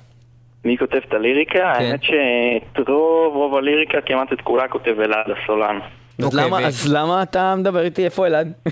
מי 0.65 0.77
כותב 0.77 0.99
את 1.09 1.13
הליריקה? 1.13 1.53
כן. 1.53 1.85
האמת 1.85 2.03
שאת 2.03 2.87
רוב 2.87 3.35
רוב 3.35 3.55
הליריקה, 3.55 3.97
כמעט 4.05 4.33
את 4.33 4.41
כולה 4.41 4.67
כותב 4.67 4.99
אלעד 4.99 5.25
הסולן. 5.43 5.79
אז 6.19 6.25
אוקיי, 6.25 6.39
למה- 6.47 6.59
אז 6.67 6.93
למה 6.93 7.23
אתה 7.23 7.55
מדבר 7.57 7.81
איתי, 7.81 8.05
איפה 8.05 8.27
אלעד? 8.27 8.51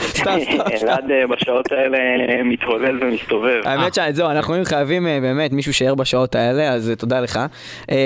סתם, 0.00 0.30
סתם. 0.40 0.62
אלעד 0.86 1.10
אה, 1.10 1.26
בשעות 1.26 1.72
האלה 1.72 1.98
אה, 1.98 2.42
מתהולל 2.44 2.98
ומסתובב. 3.02 3.60
האמת 3.64 3.94
שזהו, 3.94 4.30
אנחנו 4.30 4.54
היינו 4.54 4.66
חייבים 4.66 5.06
אה, 5.06 5.18
באמת 5.20 5.52
מישהו 5.52 5.74
שער 5.74 5.94
בשעות 5.94 6.34
האלה, 6.34 6.68
אז 6.68 6.92
תודה 6.98 7.20
לך. 7.20 7.38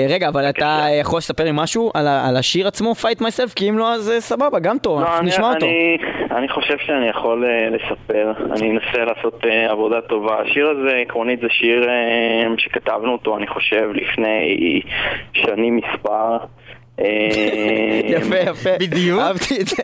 רגע, 0.09 0.27
אבל 0.27 0.49
אתה 0.49 0.85
יכול 1.01 1.17
לספר 1.17 1.43
לי 1.43 1.49
משהו 1.53 1.91
על 1.93 2.37
השיר 2.37 2.67
עצמו, 2.67 2.93
Fight 3.01 3.21
Myself, 3.21 3.53
כי 3.55 3.69
אם 3.69 3.77
לא, 3.77 3.93
אז 3.93 4.13
סבבה, 4.19 4.59
גם 4.59 4.77
טוב, 4.77 4.99
לא, 5.01 5.05
אנחנו 5.07 5.25
נשמע 5.25 5.53
אותו. 5.53 5.65
אני, 6.31 6.49
חושב 6.49 6.77
שאני 6.85 7.09
יכול 7.09 7.45
לספר, 7.71 8.31
אני 8.55 8.71
אנסה 8.71 9.05
לעשות 9.05 9.41
עבודה 9.69 10.01
טובה. 10.01 10.41
השיר 10.41 10.69
הזה, 10.69 10.95
עקרונית, 10.97 11.39
זה 11.41 11.47
שיר 11.49 11.87
שכתבנו 12.57 13.11
אותו, 13.11 13.37
אני 13.37 13.47
חושב, 13.47 13.89
לפני 13.93 14.81
שנים 15.33 15.75
מספר. 15.75 16.37
אה, 16.99 17.99
יפה, 18.03 18.35
יפה. 18.37 18.69
בדיוק. 18.79 19.19
אהבתי 19.21 19.61
את 19.61 19.67
זה. 19.67 19.83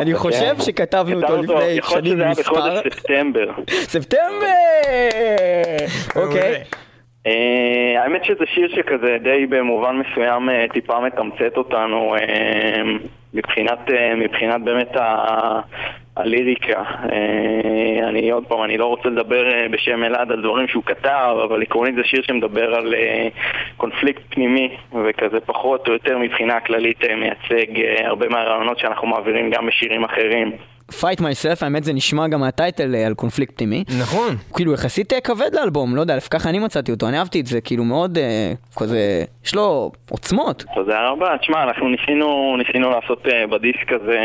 אני 0.00 0.14
חושב 0.14 0.54
כן. 0.56 0.60
שכתבנו 0.60 1.22
אותו 1.22 1.42
לפני 1.42 1.64
יכול 1.64 2.00
להיות 2.00 2.06
שנים 2.06 2.12
שזה 2.12 2.22
היה 2.22 2.30
מספר. 2.30 2.52
בחודש 2.52 2.94
ספטמבר. 2.94 3.50
ספטמבר! 3.70 4.46
אוקיי. 6.16 6.62
אה, 7.26 8.02
האמת 8.02 8.24
שזה 8.24 8.44
שיר 8.54 8.68
שכזה 8.76 9.16
די 9.22 9.46
במובן 9.46 9.96
מסוים 9.96 10.50
אה, 10.50 10.64
טיפה 10.72 11.00
מתמצת 11.00 11.56
אותנו 11.56 12.14
מבחינת, 13.34 13.78
באמת 14.64 14.96
הליריקה. 16.22 16.82
אה, 17.12 18.08
אני 18.08 18.30
עוד 18.30 18.44
פעם, 18.46 18.62
אני 18.62 18.78
לא 18.78 18.86
רוצה 18.86 19.08
לדבר 19.08 19.52
אה, 19.52 19.68
בשם 19.68 20.04
אלעד 20.04 20.32
על 20.32 20.42
דברים 20.42 20.68
שהוא 20.68 20.82
כתב, 20.86 21.36
אבל 21.44 21.62
עקרונית 21.62 21.94
זה 21.94 22.04
שיר 22.04 22.22
שמדבר 22.22 22.74
על 22.74 22.94
אה, 22.94 23.28
קונפליקט 23.76 24.22
פנימי, 24.28 24.76
וכזה 25.04 25.40
פחות 25.40 25.88
או 25.88 25.92
יותר 25.92 26.18
מבחינה 26.18 26.60
כללית 26.60 27.04
מייצג 27.16 27.66
הרבה 28.04 28.28
מהרעיונות 28.28 28.78
שאנחנו 28.78 29.08
מעבירים 29.08 29.50
גם 29.50 29.66
בשירים 29.66 30.04
אחרים. 30.04 30.52
Fight 31.00 31.20
myself, 31.20 31.64
האמת 31.64 31.84
זה 31.84 31.92
נשמע 31.92 32.28
גם 32.28 32.40
מהטייטל 32.40 32.94
אה, 32.94 33.06
על 33.06 33.14
קונפליקט 33.14 33.56
פנימי. 33.56 33.84
נכון. 34.00 34.28
הוא 34.48 34.56
כאילו 34.56 34.72
יחסית 34.72 35.12
אה, 35.12 35.20
כבד 35.20 35.50
לאלבום, 35.54 35.96
לא 35.96 36.00
יודע, 36.00 36.16
לפי 36.16 36.30
ככה 36.30 36.48
אני 36.48 36.58
מצאתי 36.58 36.92
אותו, 36.92 37.08
אני 37.08 37.18
אהבתי 37.18 37.40
את 37.40 37.46
זה, 37.46 37.60
כאילו 37.60 37.84
מאוד 37.84 38.18
אה, 38.18 38.52
כזה, 38.76 39.24
יש 39.44 39.54
לו 39.54 39.90
עוצמות. 40.10 40.64
תודה 40.74 41.08
רבה. 41.08 41.38
תשמע, 41.38 41.62
אנחנו 41.62 41.88
ניסינו, 41.88 42.56
ניסינו 42.56 42.90
לעשות 42.90 43.26
בדיסק 43.50 43.92
הזה 43.92 44.18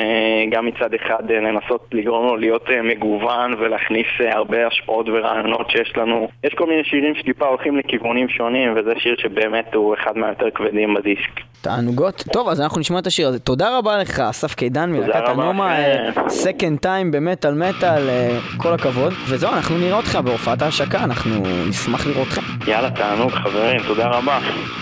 גם 0.51 0.65
מצד 0.65 0.93
אחד 0.93 1.31
לנסות 1.31 1.87
לגרום 1.91 2.25
לו 2.25 2.37
להיות 2.37 2.65
מגוון 2.83 3.53
ולהכניס 3.59 4.07
הרבה 4.31 4.67
השפעות 4.67 5.05
ורעיונות 5.09 5.69
שיש 5.69 5.93
לנו. 5.97 6.27
יש 6.43 6.53
כל 6.53 6.65
מיני 6.65 6.83
שירים 6.83 7.15
שטיפה 7.15 7.45
הולכים 7.45 7.77
לכיוונים 7.77 8.29
שונים, 8.29 8.73
וזה 8.75 8.91
שיר 8.97 9.15
שבאמת 9.17 9.73
הוא 9.73 9.95
אחד 9.95 10.17
מהיותר 10.17 10.49
כבדים 10.55 10.93
בדיסק. 10.93 11.41
תענוגות. 11.61 12.23
טוב, 12.33 12.49
אז 12.49 12.61
אנחנו 12.61 12.79
נשמע 12.79 12.99
את 12.99 13.07
השיר 13.07 13.27
הזה. 13.27 13.39
תודה 13.39 13.77
רבה 13.77 13.97
לך, 13.97 14.19
אסף 14.19 14.55
קידן 14.55 14.91
מלהקת 14.91 15.15
רבה 15.15 15.43
הנומה, 15.43 15.79
לכם. 15.79 16.21
סקנד 16.57 16.79
טיים 16.79 17.11
במטאל 17.11 17.53
מטאל, 17.53 18.09
אה, 18.09 18.39
כל 18.57 18.73
הכבוד. 18.73 19.13
וזהו, 19.27 19.53
אנחנו 19.53 19.77
נראה 19.77 19.97
אותך 19.97 20.19
בהופעת 20.23 20.61
ההשקה, 20.61 21.03
אנחנו 21.03 21.43
נשמח 21.67 22.07
לראות 22.07 22.27
אותך. 22.27 22.39
יאללה, 22.67 22.89
תענוג 22.89 23.31
חברים, 23.31 23.79
תודה 23.87 24.07
רבה. 24.07 24.39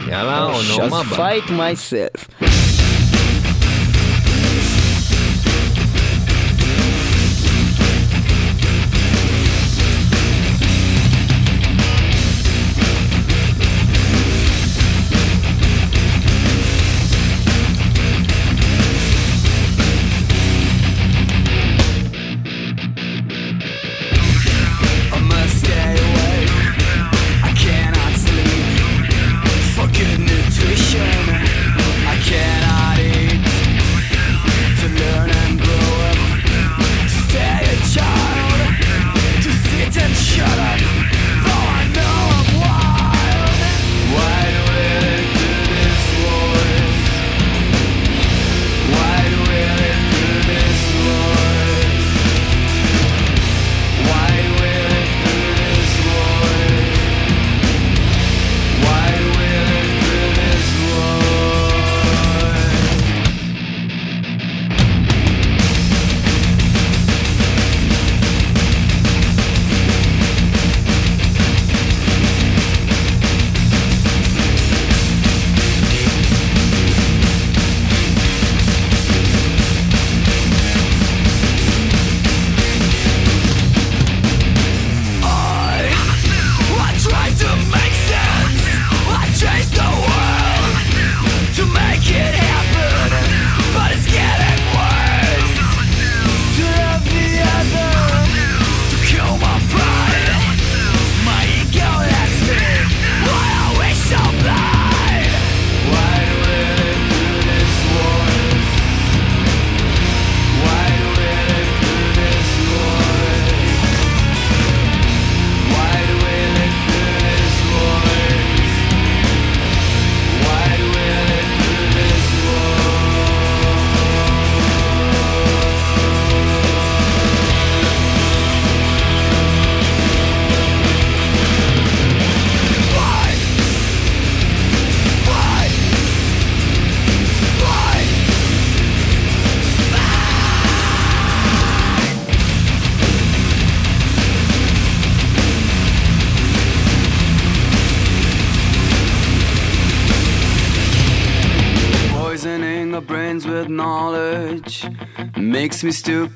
יאללה, 0.07 0.37
אז 0.37 0.71
אונומה 0.71 1.03
בא. 1.03 1.15
fight 1.15 1.49
myself. 1.49 2.45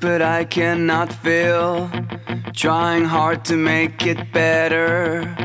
Stupid, 0.00 0.22
I 0.22 0.44
cannot 0.44 1.12
feel. 1.12 1.90
Trying 2.54 3.04
hard 3.04 3.44
to 3.46 3.56
make 3.56 4.06
it 4.06 4.32
better. 4.32 5.36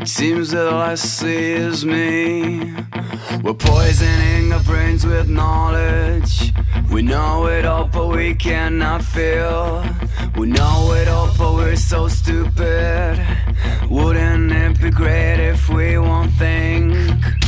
It 0.00 0.08
seems 0.08 0.50
that 0.50 0.72
all 0.72 0.80
I 0.80 0.96
see 0.96 1.52
is 1.52 1.84
me. 1.84 2.74
We're 3.44 3.54
poisoning 3.54 4.52
our 4.52 4.62
brains 4.64 5.06
with 5.06 5.28
knowledge. 5.28 6.52
We 6.90 7.02
know 7.02 7.46
it 7.46 7.64
all, 7.64 7.86
but 7.86 8.08
we 8.08 8.34
cannot 8.34 9.02
feel. 9.02 9.84
We 10.36 10.46
know 10.48 10.92
it 10.92 11.06
all, 11.06 11.30
but 11.38 11.54
we're 11.54 11.76
so 11.76 12.08
stupid. 12.08 13.24
Wouldn't 13.88 14.50
it 14.50 14.80
be 14.80 14.90
great 14.90 15.38
if 15.38 15.68
we 15.68 15.98
won't 15.98 16.32
think? 16.32 17.39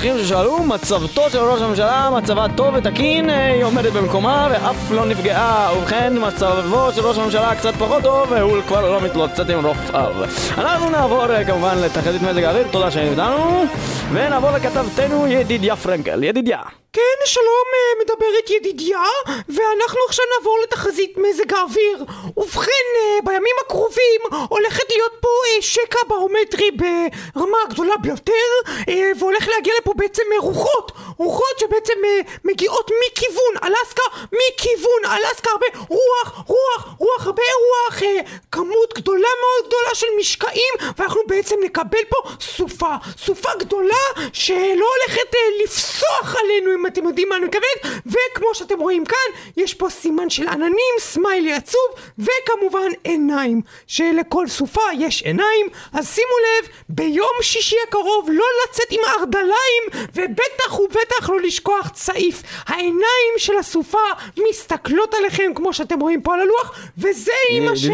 אזרחים 0.00 0.24
ששאלו, 0.24 0.62
מצבתו 0.62 1.30
של 1.30 1.38
ראש 1.38 1.62
הממשלה, 1.62 2.10
מצבה 2.16 2.46
טוב 2.56 2.74
ותקין, 2.74 3.30
אה, 3.30 3.52
היא 3.52 3.64
עומדת 3.64 3.92
במקומה 3.92 4.48
ואף 4.50 4.90
לא 4.90 5.06
נפגעה. 5.06 5.72
ובכן, 5.78 6.12
מצבו 6.26 6.92
של 6.92 7.00
ראש 7.00 7.18
הממשלה 7.18 7.54
קצת 7.54 7.74
פחות 7.74 8.02
טוב, 8.02 8.32
והוא 8.32 8.62
כבר 8.68 8.92
לא 8.92 9.00
מתלוצץ 9.00 9.50
עם 9.50 9.66
רופאיו. 9.66 10.12
אנחנו 10.58 10.90
נעבור 10.90 11.32
אה, 11.32 11.44
כמובן 11.44 11.78
לתחזית 11.78 12.22
מזג 12.22 12.44
האוויר, 12.44 12.66
תודה 12.70 12.90
שהייתם 12.90 13.12
איתנו, 13.12 13.64
ונעבור 14.12 14.50
לכתבתנו 14.50 15.26
ידידיה 15.26 15.76
פרנקל. 15.76 16.24
ידידיה. 16.24 16.60
כן, 16.92 17.18
שלום, 17.24 17.66
אה, 17.74 18.04
מדברת 18.04 18.50
ידידיה, 18.50 19.02
ואנחנו 19.28 19.98
עכשיו 20.08 20.24
נעבור 20.36 20.58
לתחזית 20.62 21.16
מזג 21.16 21.52
האוויר. 21.54 22.04
ובכן, 22.36 22.86
אה, 22.96 23.18
בימים 23.24 23.56
הקרובים 23.60 24.20
הולכת 24.48 24.84
להיות 24.90 25.12
פה 25.20 25.28
אה, 25.28 25.62
שקע 25.62 25.98
ברומטרי 26.08 26.70
ברמה 26.70 27.58
הגדולה 27.64 27.94
ביותר, 28.02 28.32
והולך 29.18 29.48
להגיע 29.48 29.74
לפה 29.80 29.92
בעצם 29.96 30.22
רוחות, 30.38 30.92
רוחות 31.18 31.58
שבעצם 31.60 31.98
מגיעות 32.44 32.90
מכיוון 33.06 33.54
אלסקה, 33.64 34.02
מכיוון 34.32 35.04
אלסקה, 35.04 35.50
הרבה 35.50 35.66
רוח, 35.88 36.44
רוח, 36.46 36.94
רוח, 36.98 37.26
הרבה 37.26 37.42
רוח, 37.42 38.02
כמות 38.52 38.94
גדולה 38.94 39.28
מאוד 39.40 39.68
גדולה 39.68 39.94
של 39.94 40.06
משקעים, 40.18 40.74
ואנחנו 40.98 41.20
בעצם 41.26 41.56
נקבל 41.62 42.04
פה 42.08 42.30
סופה, 42.40 42.94
סופה 43.18 43.50
גדולה 43.58 44.04
שלא 44.32 44.86
הולכת 44.98 45.34
לפסוח 45.62 46.36
עלינו 46.38 46.79
אם 46.80 46.86
אתם 46.86 47.04
יודעים 47.04 47.28
מה 47.28 47.36
אני 47.36 47.44
מתכוונת 47.44 48.00
וכמו 48.06 48.54
שאתם 48.54 48.78
רואים 48.78 49.04
כאן 49.04 49.16
יש 49.56 49.74
פה 49.74 49.90
סימן 49.90 50.30
של 50.30 50.48
עננים, 50.48 50.94
סמיילי 50.98 51.52
עצוב 51.52 51.88
וכמובן 52.18 52.88
עיניים 53.04 53.60
שלכל 53.86 54.48
סופה 54.48 54.80
יש 54.98 55.22
עיניים 55.22 55.66
אז 55.92 56.14
שימו 56.14 56.34
לב 56.38 56.68
ביום 56.88 57.32
שישי 57.42 57.76
הקרוב 57.88 58.28
לא 58.32 58.44
לצאת 58.64 58.86
עם 58.90 59.00
ארדליים 59.18 60.08
ובטח 60.14 60.80
ובטח 60.80 61.30
לא 61.30 61.40
לשכוח 61.40 61.88
צעיף 61.88 62.42
העיניים 62.66 63.34
של 63.36 63.56
הסופה 63.56 63.98
מסתכלות 64.48 65.14
עליכם 65.14 65.52
כמו 65.54 65.72
שאתם 65.72 66.00
רואים 66.00 66.22
פה 66.22 66.34
על 66.34 66.40
הלוח 66.40 66.88
וזה 66.98 67.32
יימשך 67.50 67.90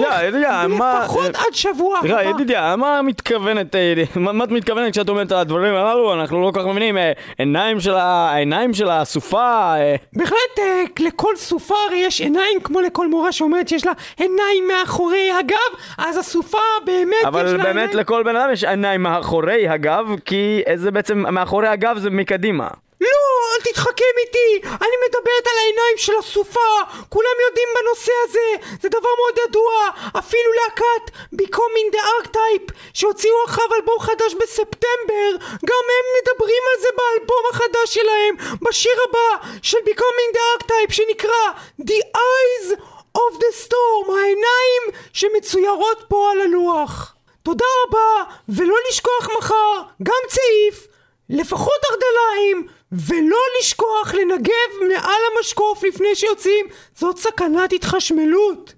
לפחות 1.05 1.35
עד 1.35 1.55
שבוע 1.55 1.99
הבא. 1.99 2.23
ידידיה, 2.23 2.77
מה 2.77 3.03
מתכוונת, 3.03 3.75
אה, 3.75 3.95
מה 4.17 4.45
את 4.45 4.51
מתכוונת 4.51 4.93
כשאת 4.93 5.09
אומרת 5.09 5.33
על 5.33 5.39
הדברים 5.39 5.75
הללו? 5.75 6.15
אנחנו 6.15 6.43
לא 6.43 6.51
כל 6.51 6.61
כך 6.61 6.67
מבינים, 6.67 6.99
אה, 6.99 7.13
עיניים 7.39 7.81
של 7.81 7.95
העיניים 7.95 8.75
של 8.77 8.91
הסופה, 8.91 9.75
אה, 9.77 9.97
בהחלט 10.13 10.59
אה, 10.59 10.83
לכל 10.99 11.37
סופה 11.37 11.75
הרי 11.89 11.99
יש 11.99 12.21
עיניים 12.21 12.61
כמו 12.65 12.81
לכל 12.81 13.09
מורה 13.09 13.33
שאומרת 13.33 13.69
שיש 13.69 13.87
לה 13.87 13.93
עיניים 14.17 14.69
מאחורי 14.69 15.31
הגב 15.39 15.81
אז 15.99 16.17
הסופה 16.17 16.59
באמת 16.85 17.15
יש 17.19 17.23
לה 17.23 17.29
אבל 17.29 17.57
באמת 17.57 17.95
לכל 17.95 18.23
בן 18.23 18.37
אדם 18.37 18.49
יש 18.53 18.65
עיניים 18.65 19.03
מאחורי 19.03 19.69
הגב, 19.69 20.07
כי 20.25 20.63
זה 20.75 20.91
בעצם, 20.91 21.25
מאחורי 21.35 21.69
הגב 21.69 21.99
זה 21.99 22.11
מקדימה. 22.11 22.69
לא, 23.01 23.09
אל 23.55 23.61
תתחכם 23.73 24.15
איתי. 24.27 24.69
אני 24.69 24.97
מדברת 25.07 25.47
על 25.47 25.59
העיניים 25.59 25.97
של 25.97 26.17
הסופה. 26.19 26.71
כולם 27.09 27.37
יודעים 27.47 27.69
בנושא 27.77 28.13
הזה. 28.25 28.77
זה 28.83 28.89
דבר 28.89 29.09
מאוד 29.19 29.39
ידוע. 29.49 29.73
אפילו 30.19 30.51
להקת 30.53 31.17
Becoming 31.35 31.97
the 31.97 31.99
Archetype 31.99 32.73
שהוציאו 32.95 33.37
עכשיו 33.45 33.65
אלבום 33.75 34.01
חדש 34.01 34.35
בספטמבר 34.35 35.31
גם 35.67 35.85
הם 35.95 36.05
מדברים 36.17 36.63
על 36.71 36.81
זה 36.83 36.89
באלבום 36.97 37.43
החדש 37.51 37.95
שלהם 37.95 38.35
בשיר 38.63 38.97
הבא 39.09 39.49
של 39.63 39.79
Becoming 39.79 40.37
the 40.37 40.63
Archetype 40.63 40.93
שנקרא 40.93 41.51
The 41.83 42.01
Eyes 42.17 42.79
of 43.19 43.39
the 43.39 43.67
Storm 43.67 44.13
העיניים 44.13 44.83
שמצוירות 45.13 46.05
פה 46.09 46.31
על 46.31 46.41
הלוח. 46.41 47.15
תודה 47.43 47.67
רבה 47.87 48.33
ולא 48.49 48.77
לשכוח 48.91 49.29
מחר 49.39 49.83
גם 50.03 50.23
צעיף 50.29 50.87
לפחות 51.29 51.81
ארדליים, 51.91 52.67
ולא 53.07 53.39
לשכוח 53.61 54.15
לנגב 54.15 54.89
מעל 54.89 55.21
המשקוף 55.37 55.85
לפני 55.85 56.15
שיוצאים, 56.15 56.67
זאת 56.97 57.19
סכנת 57.19 57.73
התחשמלות. 57.73 58.73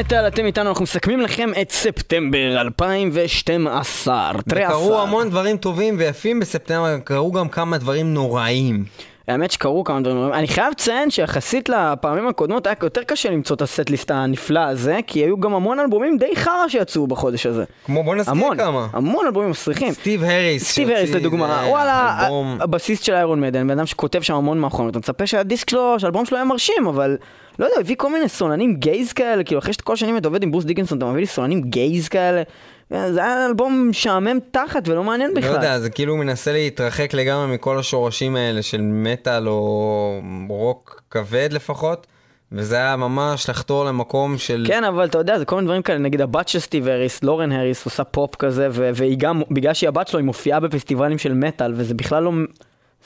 מטאל, 0.00 0.26
אתם 0.26 0.46
איתנו, 0.46 0.68
אנחנו 0.68 0.82
מסכמים 0.82 1.20
לכם 1.20 1.50
את 1.60 1.70
ספטמבר 1.70 2.60
2012. 2.60 4.32
תראה, 4.48 4.68
קרו. 4.68 4.98
המון 4.98 5.30
דברים 5.30 5.56
טובים 5.56 5.94
ויפים 5.98 6.40
בספטמבר, 6.40 6.98
קרו 7.04 7.32
גם 7.32 7.48
כמה 7.48 7.78
דברים 7.78 8.14
נוראים. 8.14 8.84
האמת 9.28 9.50
שקרו 9.50 9.84
כמה 9.84 10.00
דברים. 10.00 10.32
אני 10.32 10.48
חייב 10.48 10.70
לציין 10.70 11.10
שיחסית 11.10 11.68
לפעמים 11.68 12.28
הקודמות 12.28 12.66
היה 12.66 12.76
יותר 12.82 13.02
קשה 13.02 13.30
למצוא 13.30 13.56
את 13.56 13.62
הסט-ליסט 13.62 14.10
הנפלא 14.10 14.60
הזה, 14.60 14.98
כי 15.06 15.18
היו 15.18 15.40
גם 15.40 15.54
המון 15.54 15.80
אלבומים 15.80 16.18
די 16.18 16.36
חרא 16.36 16.68
שיצאו 16.68 17.06
בחודש 17.06 17.46
הזה. 17.46 17.64
כמו 17.84 18.02
בוא 18.04 18.14
נזכיר 18.14 18.34
המון, 18.34 18.56
כמה. 18.56 18.86
המון 18.92 19.26
אלבומים 19.26 19.50
מסריחים. 19.50 19.92
סטיב 19.92 20.24
האריס. 20.24 20.64
סטיב 20.64 20.88
האריס 20.88 21.10
לדוגמה, 21.10 21.60
איזה 21.60 21.70
וואלה. 21.70 22.28
הבסיסט 22.60 23.04
של 23.04 23.14
איירון 23.14 23.40
מדן, 23.40 23.68
בן 23.68 23.78
אדם 23.78 23.86
שכותב 23.86 24.20
שם 24.22 24.34
המון 24.34 24.58
מאחורינו, 24.58 24.90
אתה 24.90 24.98
מצפה 24.98 25.26
שהדיסק 25.26 25.70
שלו, 25.70 26.00
שהאלבום 26.00 26.24
שלו 26.24 26.38
היה 26.38 26.44
מרשים, 26.44 26.86
אבל 26.88 27.16
לא 27.58 27.64
יודע, 27.64 27.74
הוא 27.76 27.80
הביא 27.80 27.96
כל 27.98 28.12
מיני 28.12 28.28
סולנים 28.28 28.76
gays 28.76 29.12
כאלה, 29.12 29.44
כאילו 29.44 29.58
אחרי 29.58 29.72
שכל 29.72 29.92
השנים 29.92 30.16
אתה 30.16 30.28
עובד 30.28 30.42
עם 30.42 30.50
ברוס 30.50 30.64
דיקינסון, 30.64 30.98
אתה 30.98 31.06
מביא 31.06 31.20
לי 31.20 31.26
סולנים 31.26 31.62
gays 31.62 32.08
כאלה, 32.08 32.42
זה 32.90 33.24
היה 33.24 33.46
אלבום 33.46 33.86
משעמם 33.90 34.38
תחת 34.50 34.88
ולא 34.88 35.04
מעניין 35.04 35.30
לא 35.30 35.36
בכלל. 35.36 35.54
יודע, 35.54 35.78
זה 35.78 35.90
כאילו 35.90 36.16
מנסה 36.16 36.52
להתרחק 36.52 37.14
לגמרי 37.14 37.54
מכל 37.54 37.78
השורשים 37.78 38.36
האלה 38.36 38.62
של 38.62 38.80
מטאל 38.82 39.48
או 39.48 40.20
רוק 40.48 41.02
כבד 41.10 41.48
לפחות, 41.52 42.06
וזה 42.52 42.76
היה 42.76 42.96
ממש 42.96 43.50
לחתור 43.50 43.84
למקום 43.84 44.38
של... 44.38 44.64
כן, 44.68 44.84
אבל 44.84 45.04
אתה 45.04 45.18
יודע, 45.18 45.38
זה 45.38 45.44
כל 45.44 45.56
מיני 45.56 45.66
דברים 45.66 45.82
כאלה, 45.82 45.98
נגיד 45.98 46.20
הבת 46.20 46.48
של 46.48 46.58
סטיב 46.58 46.88
האריס, 46.88 47.22
לורן 47.24 47.52
האריס, 47.52 47.84
עושה 47.84 48.04
פופ 48.04 48.34
כזה, 48.34 48.68
והיא 48.70 49.18
גם, 49.18 49.42
בגלל 49.50 49.74
שהיא 49.74 49.88
הבת 49.88 50.08
שלו, 50.08 50.18
היא 50.18 50.26
מופיעה 50.26 50.60
בפסטיבלים 50.60 51.18
של 51.18 51.34
מטאל, 51.34 51.72
וזה 51.76 51.94
בכלל 51.94 52.22
לא, 52.22 52.32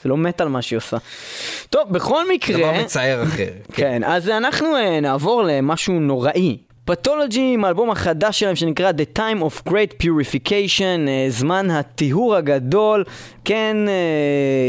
זה 0.03 0.09
לא 0.09 0.17
מטאל 0.17 0.47
מה 0.47 0.61
שהיא 0.61 0.77
עושה. 0.77 0.97
טוב, 1.69 1.93
בכל 1.93 2.29
מקרה... 2.29 2.57
דבר 2.57 2.83
מצער 2.83 3.23
אחר. 3.23 3.49
כן, 3.73 4.03
אז 4.03 4.29
אנחנו 4.29 4.75
אה, 4.75 4.99
נעבור 4.99 5.43
למשהו 5.43 5.93
נוראי. 5.93 6.57
פתולוגי 6.85 7.51
עם 7.53 7.65
האלבום 7.65 7.89
החדש 7.91 8.39
שלהם 8.39 8.55
שנקרא 8.55 8.91
The 8.91 9.17
Time 9.19 9.41
of 9.41 9.69
Great 9.69 10.03
Purification, 10.03 11.07
אה, 11.07 11.25
זמן 11.29 11.71
הטיהור 11.71 12.35
הגדול. 12.35 13.03
כן, 13.45 13.77
אה, 13.87 13.93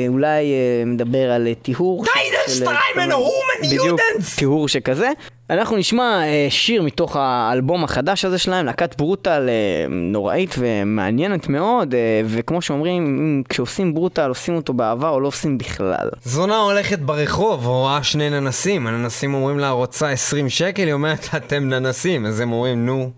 אולי 0.09 0.53
אה, 0.53 0.85
מדבר 0.87 1.31
על 1.31 1.49
טיהור. 1.63 2.05
של, 2.47 2.69
אה, 2.69 2.75
Streimen, 2.75 3.13
Human 3.13 3.67
בדיוק! 3.67 4.01
טיהור 4.37 4.69
שכזה. 4.69 5.11
אנחנו 5.53 5.77
נשמע 5.77 6.23
אה, 6.25 6.47
שיר 6.51 6.83
מתוך 6.83 7.17
האלבום 7.17 7.85
החדש 7.85 8.25
הזה 8.25 8.39
שלהם, 8.39 8.67
להקת 8.67 8.97
ברוטל 8.99 9.49
אה, 9.49 9.87
נוראית 9.91 10.55
ומעניינת 10.59 11.49
מאוד, 11.49 11.95
אה, 11.95 12.23
וכמו 12.27 12.63
שאומרים, 12.63 13.43
כשעושים 13.49 13.95
ברוטל 13.95 14.29
עושים 14.29 14.57
אותו 14.57 14.73
באהבה 14.73 15.09
או 15.09 15.21
לא 15.21 15.29
עושים 15.29 15.59
בכלל. 15.59 16.09
זונה 16.25 16.57
הולכת 16.57 16.99
ברחוב, 16.99 17.67
רואה 17.67 18.03
שני 18.03 18.31
ננסים, 18.31 18.87
הננסים 18.87 19.35
אומרים 19.35 19.59
לה, 19.59 19.71
רוצה 19.71 20.11
20 20.11 20.49
שקל? 20.49 20.83
היא 20.83 20.93
אומרת, 20.93 21.29
אתם 21.37 21.69
ננסים. 21.69 22.27
אז 22.27 22.41
הם 22.41 22.53
אומרים, 22.53 22.87
נו, 22.87 23.11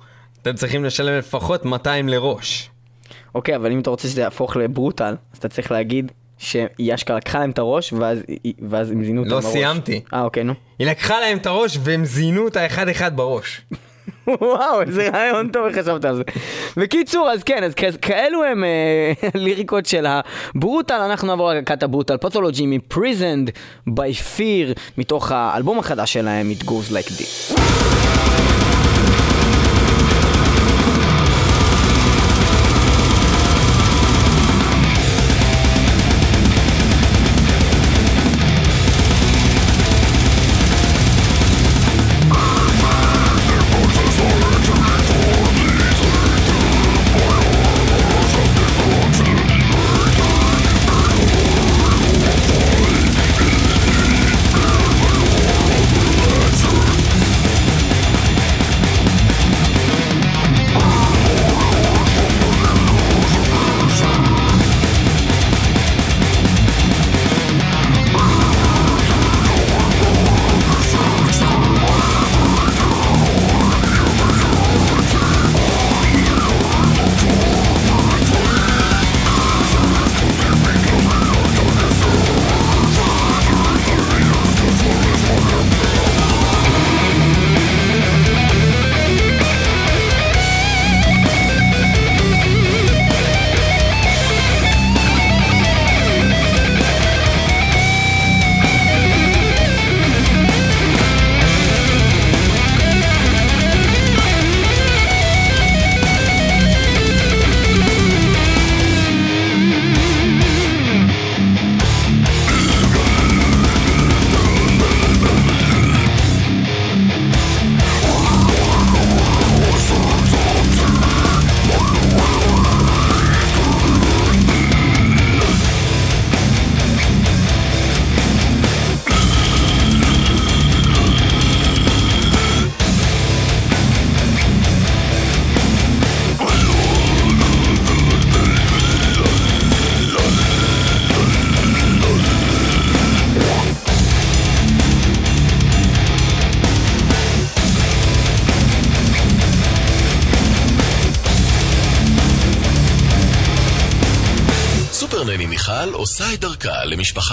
אתם 0.43 0.55
צריכים 0.55 0.85
לשלם 0.85 1.19
לפחות 1.19 1.65
200 1.65 2.09
לראש. 2.09 2.71
אוקיי, 3.35 3.57
אבל 3.57 3.73
אם 3.73 3.81
אתה 3.81 3.91
רוצה 3.91 4.09
שזה 4.09 4.21
יהפוך 4.21 4.57
לברוטל, 4.57 5.15
אז 5.33 5.39
אתה 5.39 5.49
צריך 5.49 5.71
להגיד 5.71 6.13
שהיא 6.45 6.95
אשכרה 6.95 7.17
לקחה 7.17 7.39
להם 7.39 7.51
את 7.51 7.59
הראש, 7.59 7.93
ואז, 7.93 8.19
ואז 8.69 8.91
הם 8.91 9.05
זינו 9.05 9.21
אותם 9.21 9.31
לא 9.31 9.41
בראש. 9.41 9.53
סיימתי. 9.53 10.01
אה, 10.15 10.23
אוקיי, 10.23 10.45
נו. 10.45 10.53
היא 10.79 10.87
לקחה 10.87 11.21
להם 11.21 11.39
את 11.39 11.47
הראש 11.47 11.79
והם 11.83 12.05
זיינו 12.05 12.45
אותה 12.45 12.67
אחד-אחד 12.67 13.17
בראש. 13.17 13.61
וואו, 14.27 14.81
איזה 14.83 15.09
רעיון 15.09 15.49
טוב 15.49 15.67
איך 15.67 15.79
חשבת 15.79 16.05
על 16.05 16.17
זה. 16.17 16.23
בקיצור, 16.77 17.31
אז 17.31 17.43
כן, 17.43 17.63
אז 17.65 17.73
כ- 17.77 17.97
כאלו 18.03 18.45
הם 18.45 18.65
אה, 18.65 19.13
ליריקות 19.45 19.87
של 19.87 20.07
הברוטל, 20.09 20.95
אנחנו 20.95 21.29
נעבור 21.29 21.53
להקת 21.53 21.83
הברוטל 21.83 22.17
פתולוגי 22.17 22.67
מפריזנד 22.67 23.51
by 23.91 24.39
fear, 24.39 24.79
מתוך 24.99 25.33
האלבום 25.33 25.79
החדש 25.79 26.13
שלהם, 26.13 26.53
It 26.61 26.65
Goes 26.65 26.91
Like 26.93 27.09
This. 27.11 27.61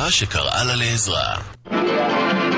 דרכה 0.02 0.10
למשפחה 0.10 0.12
שקראה 0.12 0.64
לה 0.64 0.76
לעזרה. 0.76 1.36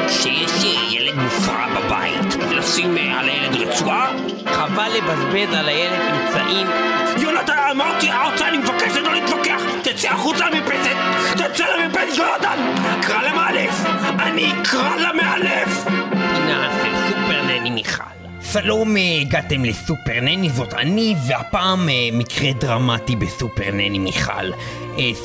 שיש 0.07 0.63
ילד 0.91 1.15
מופרע 1.15 1.67
בבית, 1.75 2.43
לשים 2.51 2.97
אה, 2.97 3.19
על 3.19 3.29
הילד 3.29 3.55
רצועה? 3.55 4.11
חבל 4.53 4.89
לבזבז 4.97 5.55
על 5.55 5.69
הילד 5.69 6.01
אמצעים. 6.01 6.67
יונתן, 7.17 7.53
אמרתי, 7.71 8.11
ארצה, 8.11 8.47
אני 8.47 8.57
מבקש 8.57 8.95
לא 8.95 9.13
להתווכח! 9.13 9.61
תצא 9.83 10.09
החוצה 10.09 10.49
למרפסת! 10.49 10.95
תצא 11.33 11.65
למרפסת, 11.65 12.17
יונתן! 12.17 12.75
קרא 13.01 13.21
למאלף! 13.21 13.85
אני 14.19 14.51
אקרא 14.61 14.95
למאלף! 14.95 15.83
פינה 16.09 16.69
של 16.83 16.95
סופר 17.09 17.41
נני 17.43 17.69
מיכל. 17.69 18.03
שלום, 18.51 18.97
אה, 18.97 19.01
הגעתם 19.21 19.65
לסופר 19.65 20.19
נני, 20.21 20.49
זאת 20.49 20.73
אני, 20.73 21.15
והפעם 21.27 21.89
אה, 21.89 22.09
מקרה 22.13 22.51
דרמטי 22.53 23.15
בסופר 23.15 23.71
נני 23.71 23.99
מיכל. 23.99 24.51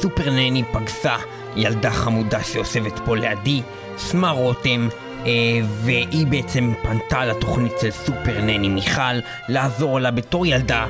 סופר 0.01 0.31
נני 0.31 0.63
פגשה 0.73 1.17
ילדה 1.57 1.91
חמודה 1.91 2.43
שיושבת 2.43 3.01
פה 3.05 3.17
לידי, 3.17 3.63
שמה 4.11 4.31
רותם, 4.31 4.89
אה, 5.27 5.33
והיא 5.65 6.27
בעצם 6.27 6.73
פנתה 6.83 7.25
לתוכנית 7.25 7.73
של 7.81 7.91
סופר 7.91 8.41
נני 8.41 8.69
מיכל 8.69 9.21
לעזור 9.49 10.01
לה 10.01 10.11
בתור 10.11 10.47
ילדה 10.47 10.87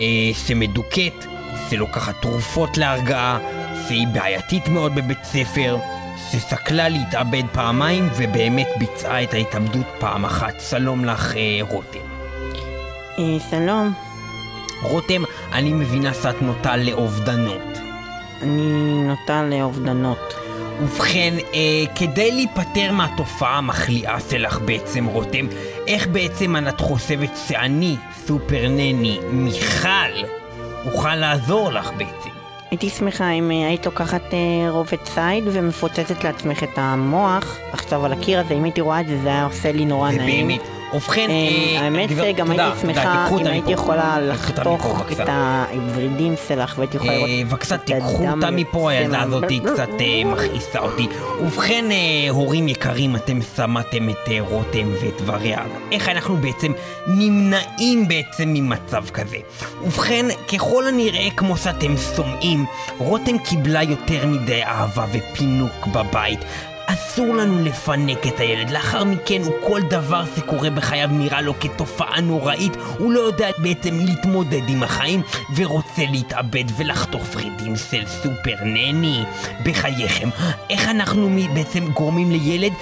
אה, 0.00 0.30
שמדוכאת, 0.46 1.24
שלוקחת 1.70 2.14
תרופות 2.22 2.78
להרגעה, 2.78 3.38
שהיא 3.88 4.06
בעייתית 4.06 4.68
מאוד 4.68 4.94
בבית 4.94 5.24
ספר, 5.24 5.76
ששקלה 6.30 6.88
להתאבד 6.88 7.42
פעמיים 7.52 8.08
ובאמת 8.16 8.68
ביצעה 8.78 9.22
את 9.22 9.34
ההתאבדות 9.34 9.86
פעם 9.98 10.24
אחת. 10.24 10.54
שלום 10.70 11.04
לך, 11.04 11.36
אה, 11.36 11.58
רותם. 11.60 11.98
אה, 13.18 13.36
שלום, 13.50 13.92
רותם, 14.82 15.22
אני 15.52 15.72
מבינה 15.72 16.14
שאת 16.14 16.42
נוטה 16.42 16.76
לאובדנות. 16.76 17.89
אני 18.42 19.02
נוטה 19.04 19.42
לאובדנות. 19.42 20.34
ובכן, 20.82 21.34
אה, 21.54 21.94
כדי 21.94 22.30
להיפטר 22.30 22.92
מהתופעה 22.92 23.58
המחליאה 23.58 24.16
שלך 24.30 24.58
בעצם, 24.58 25.06
רותם, 25.06 25.46
איך 25.86 26.06
בעצם 26.06 26.56
את 26.68 26.80
חושבת 26.80 27.30
שאני, 27.48 27.96
סופר 28.26 28.68
נני, 28.68 29.18
מיכל, 29.32 29.88
אוכל 30.86 31.14
לעזור 31.14 31.72
לך 31.72 31.90
בעצם? 31.96 32.30
הייתי 32.70 32.88
שמחה 32.88 33.30
אם 33.30 33.50
אה, 33.50 33.68
היית 33.68 33.86
לוקחת 33.86 34.34
אה, 34.34 34.70
רובד 34.70 34.98
ציד 35.04 35.44
ומפוצצת 35.44 36.24
לעצמך 36.24 36.62
את 36.62 36.78
המוח 36.78 37.56
עכשיו 37.72 38.04
על 38.04 38.12
הקיר 38.12 38.40
הזה, 38.40 38.54
אם 38.54 38.64
הייתי 38.64 38.80
רואה 38.80 39.00
את 39.00 39.08
זה, 39.08 39.18
זה 39.22 39.28
היה 39.28 39.44
עושה 39.44 39.72
לי 39.72 39.84
נורא 39.84 40.12
זה 40.12 40.18
נעים. 40.18 40.46
באמת. 40.48 40.79
ובכן, 40.94 41.30
אה, 41.30 41.34
אה, 41.34 41.80
האמת 41.80 42.08
תודה, 42.08 42.22
הייתי 42.22 42.42
שמחה 42.80 43.16
תיקחו 43.22 43.38
אם 43.38 43.46
הייתי. 43.46 43.72
יכולה 43.72 44.16
תיקחו 44.34 44.60
לחתוך 44.60 44.86
בבקשה. 44.86 45.22
את 45.22 45.28
הוורידים 45.28 46.34
שלך 46.48 46.74
והייתי 46.78 46.96
יכולה 46.96 47.12
לראות 47.14 47.28
אה, 47.28 47.42
בבקשה 47.44 47.74
את 47.74 47.80
תיקחו 47.84 48.22
הדם 48.22 48.38
אותה 48.38 48.50
מפה, 48.50 48.90
הילדה 48.90 49.22
הזאתי 49.22 49.60
קצת 49.60 49.88
אה, 50.00 50.24
מכעיסה 50.24 50.78
אותי. 50.78 51.08
ובכן, 51.40 51.84
הורים 52.30 52.68
יקרים, 52.68 53.16
אתם 53.16 53.38
שמעתם 53.56 54.08
את 54.08 54.28
רותם 54.40 54.92
ואת 55.02 55.20
דבריה. 55.20 55.58
איך 55.92 56.08
אנחנו 56.08 56.36
בעצם 56.36 56.72
נמנעים 57.06 58.08
בעצם 58.08 58.48
ממצב 58.48 59.04
כזה. 59.10 59.36
ובכן, 59.82 60.26
ככל 60.52 60.86
הנראה, 60.86 61.28
כמו 61.36 61.56
שאתם 61.56 61.94
שומעים, 62.16 62.66
רותם 62.98 63.38
קיבלה 63.38 63.82
יותר 63.82 64.26
מדי 64.26 64.62
אהבה 64.62 65.04
ופינוק 65.12 65.86
בבית. 65.86 66.40
אסור 66.92 67.34
לנו 67.34 67.64
לפנק 67.64 68.26
את 68.26 68.40
הילד, 68.40 68.70
לאחר 68.70 69.04
מכן 69.04 69.42
הוא 69.44 69.54
כל 69.66 69.80
דבר 69.82 70.24
שקורה 70.36 70.70
בחייו 70.70 71.08
נראה 71.12 71.40
לו 71.40 71.54
כתופעה 71.60 72.20
נוראית, 72.20 72.72
הוא 72.98 73.12
לא 73.12 73.20
יודע 73.20 73.50
בעצם 73.58 73.98
להתמודד 73.98 74.68
עם 74.68 74.82
החיים 74.82 75.22
ורוצה 75.56 76.02
להתאבד 76.10 76.64
ולחטוף 76.76 77.36
ורידים 77.36 77.76
של 77.76 78.06
סופר 78.06 78.64
נני. 78.64 79.22
בחייכם, 79.64 80.28
איך 80.70 80.88
אנחנו 80.88 81.30
בעצם 81.54 81.90
גורמים 81.92 82.30
לילד 82.30 82.72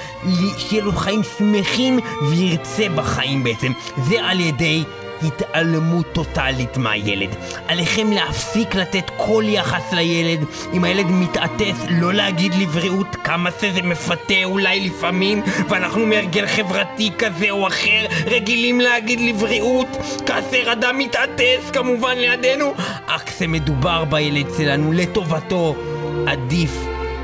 שיהיה 0.58 0.84
לו 0.84 0.92
חיים 0.92 1.20
שמחים 1.38 1.98
וירצה 2.30 2.88
בחיים 2.88 3.44
בעצם? 3.44 3.72
זה 3.96 4.24
על 4.24 4.40
ידי 4.40 4.84
התעלמות 5.22 6.06
טוטאלית 6.12 6.76
מהילד. 6.76 7.28
עליכם 7.68 8.12
להפסיק 8.12 8.74
לתת 8.74 9.10
כל 9.16 9.44
יחס 9.46 9.92
לילד. 9.92 10.44
אם 10.72 10.84
הילד 10.84 11.06
מתעטף, 11.10 11.76
לא 11.90 12.14
להגיד 12.14 12.54
לבריאות 12.54 13.16
כמה 13.24 13.50
שזה 13.60 13.82
מפתה 13.82 14.44
אולי 14.44 14.80
לפעמים, 14.80 15.42
ואנחנו 15.68 16.06
מהרגל 16.06 16.46
חברתי 16.46 17.10
כזה 17.18 17.50
או 17.50 17.66
אחר 17.66 18.06
רגילים 18.26 18.80
להגיד 18.80 19.20
לבריאות, 19.20 19.88
כאשר 20.26 20.72
אדם 20.72 20.98
מתעטף 20.98 21.70
כמובן 21.72 22.18
לידינו, 22.18 22.74
אך 23.06 23.22
כשמדובר 23.24 24.04
בילד 24.04 24.46
שלנו 24.58 24.92
לטובתו, 24.92 25.74
עדיף 26.26 26.70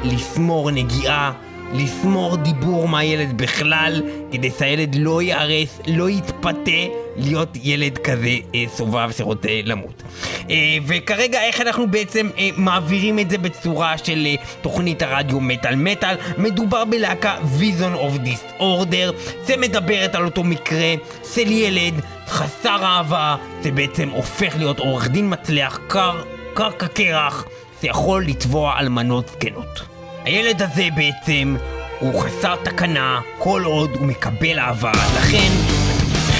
לשמור 0.05 0.71
נגיעה. 0.71 1.33
לשמור 1.75 2.37
דיבור 2.37 2.89
מהילד 2.89 3.39
בכלל, 3.39 4.03
כדי 4.33 4.51
שהילד 4.59 4.95
לא 4.95 5.23
ייהרס, 5.23 5.81
לא 5.87 6.11
יתפתה 6.11 7.04
להיות 7.17 7.49
ילד 7.62 7.99
כזה 7.99 8.37
אה, 8.55 8.65
סובב 8.69 9.11
שרוצה 9.17 9.49
למות. 9.65 10.03
אה, 10.51 10.77
וכרגע 10.87 11.43
איך 11.43 11.61
אנחנו 11.61 11.91
בעצם 11.91 12.29
אה, 12.39 12.49
מעבירים 12.57 13.19
את 13.19 13.31
זה 13.31 13.39
בצורה 13.39 13.99
של 13.99 14.27
אה, 14.27 14.35
תוכנית 14.62 15.03
הרדיו 15.03 15.41
מטאל 15.41 15.77
מטאל? 15.77 16.17
מדובר 16.39 16.85
בלהקה 16.85 17.37
Vision 17.61 17.97
of 17.99 18.27
Disorder, 18.27 19.12
זה 19.47 19.57
מדברת 19.57 20.15
על 20.15 20.25
אותו 20.25 20.45
מקרה 20.45 20.95
של 21.35 21.51
ילד 21.51 21.95
חסר 22.29 22.79
אהבה, 22.83 23.37
שבעצם 23.65 24.09
הופך 24.09 24.57
להיות 24.57 24.79
עורך 24.79 25.09
דין 25.09 25.33
מצליח, 25.33 25.81
קר, 25.87 26.23
קרקע 26.55 26.87
קרח, 26.87 27.45
שיכול 27.81 28.25
לתבוע 28.25 28.79
אלמנות 28.79 29.29
זקנות. 29.29 29.83
הילד 30.25 30.62
הזה 30.62 30.89
בעצם 30.97 31.57
הוא 32.01 32.21
חסר 32.21 32.57
תקנה 32.62 33.21
כל 33.39 33.62
עוד 33.65 33.91
הוא 33.95 34.07
מקבל 34.07 34.59
אהבה, 34.59 34.93
לכן 34.93 35.94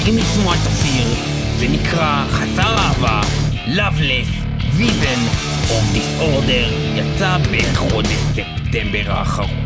צריכים 0.05 0.23
לשמוע 0.23 0.55
את 0.55 0.67
השיר, 0.67 1.07
זה 1.59 1.67
נקרא 1.67 2.25
חסר 2.29 2.77
אהבה, 2.77 3.21
Loveless 3.67 4.45
Vision 4.77 5.19
of 5.69 5.97
Disorder, 5.97 6.73
יצא 6.95 7.37
בחודש 7.51 8.17
ספטמבר 8.35 9.11
האחרון. 9.11 9.64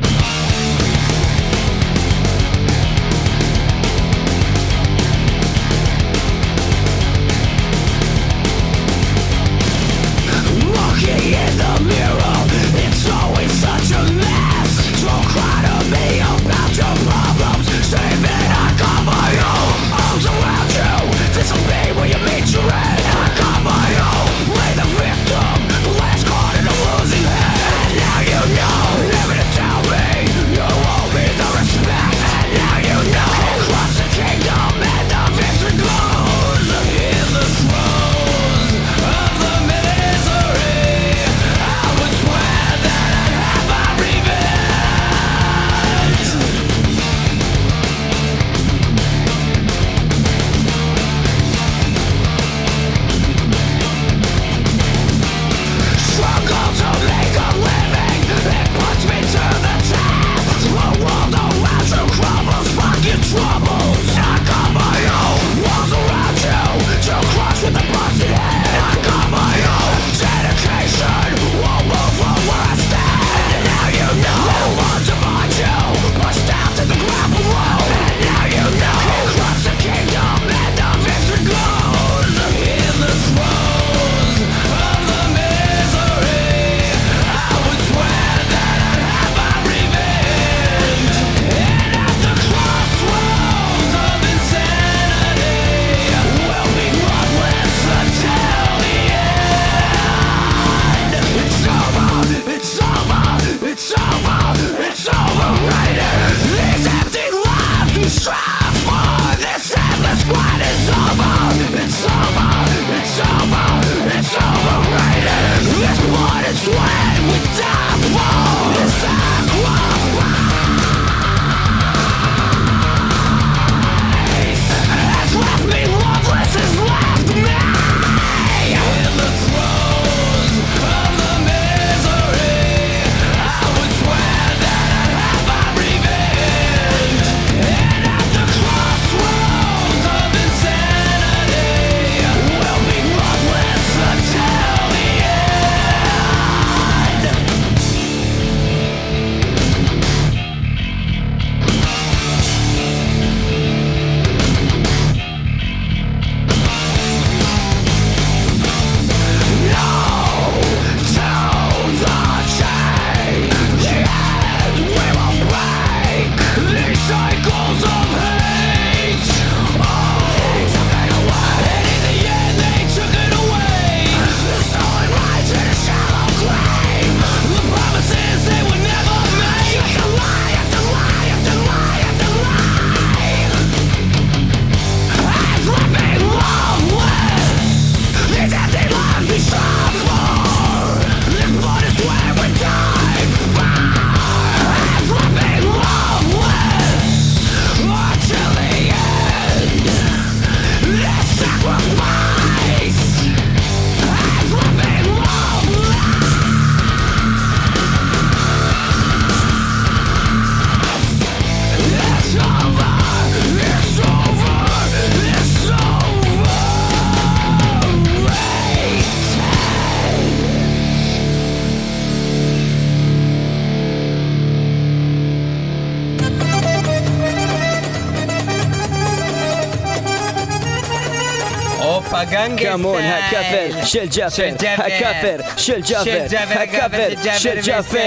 גנגסטייל. 232.24 232.72
כמון 232.72 233.02
הכאפר 233.02 233.86
של 233.86 234.06
ג'אפר. 234.16 234.50
הכאפר 234.78 235.38
של 235.58 235.82
ג'אפר, 235.82 236.26
הגאפר 236.50 237.08
של 237.38 237.62
ג'אפר. 237.66 238.00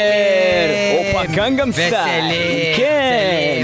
הופה 0.99 1.25
גנגם 1.25 1.73
סטייל, 1.73 2.25
כן, 2.77 3.63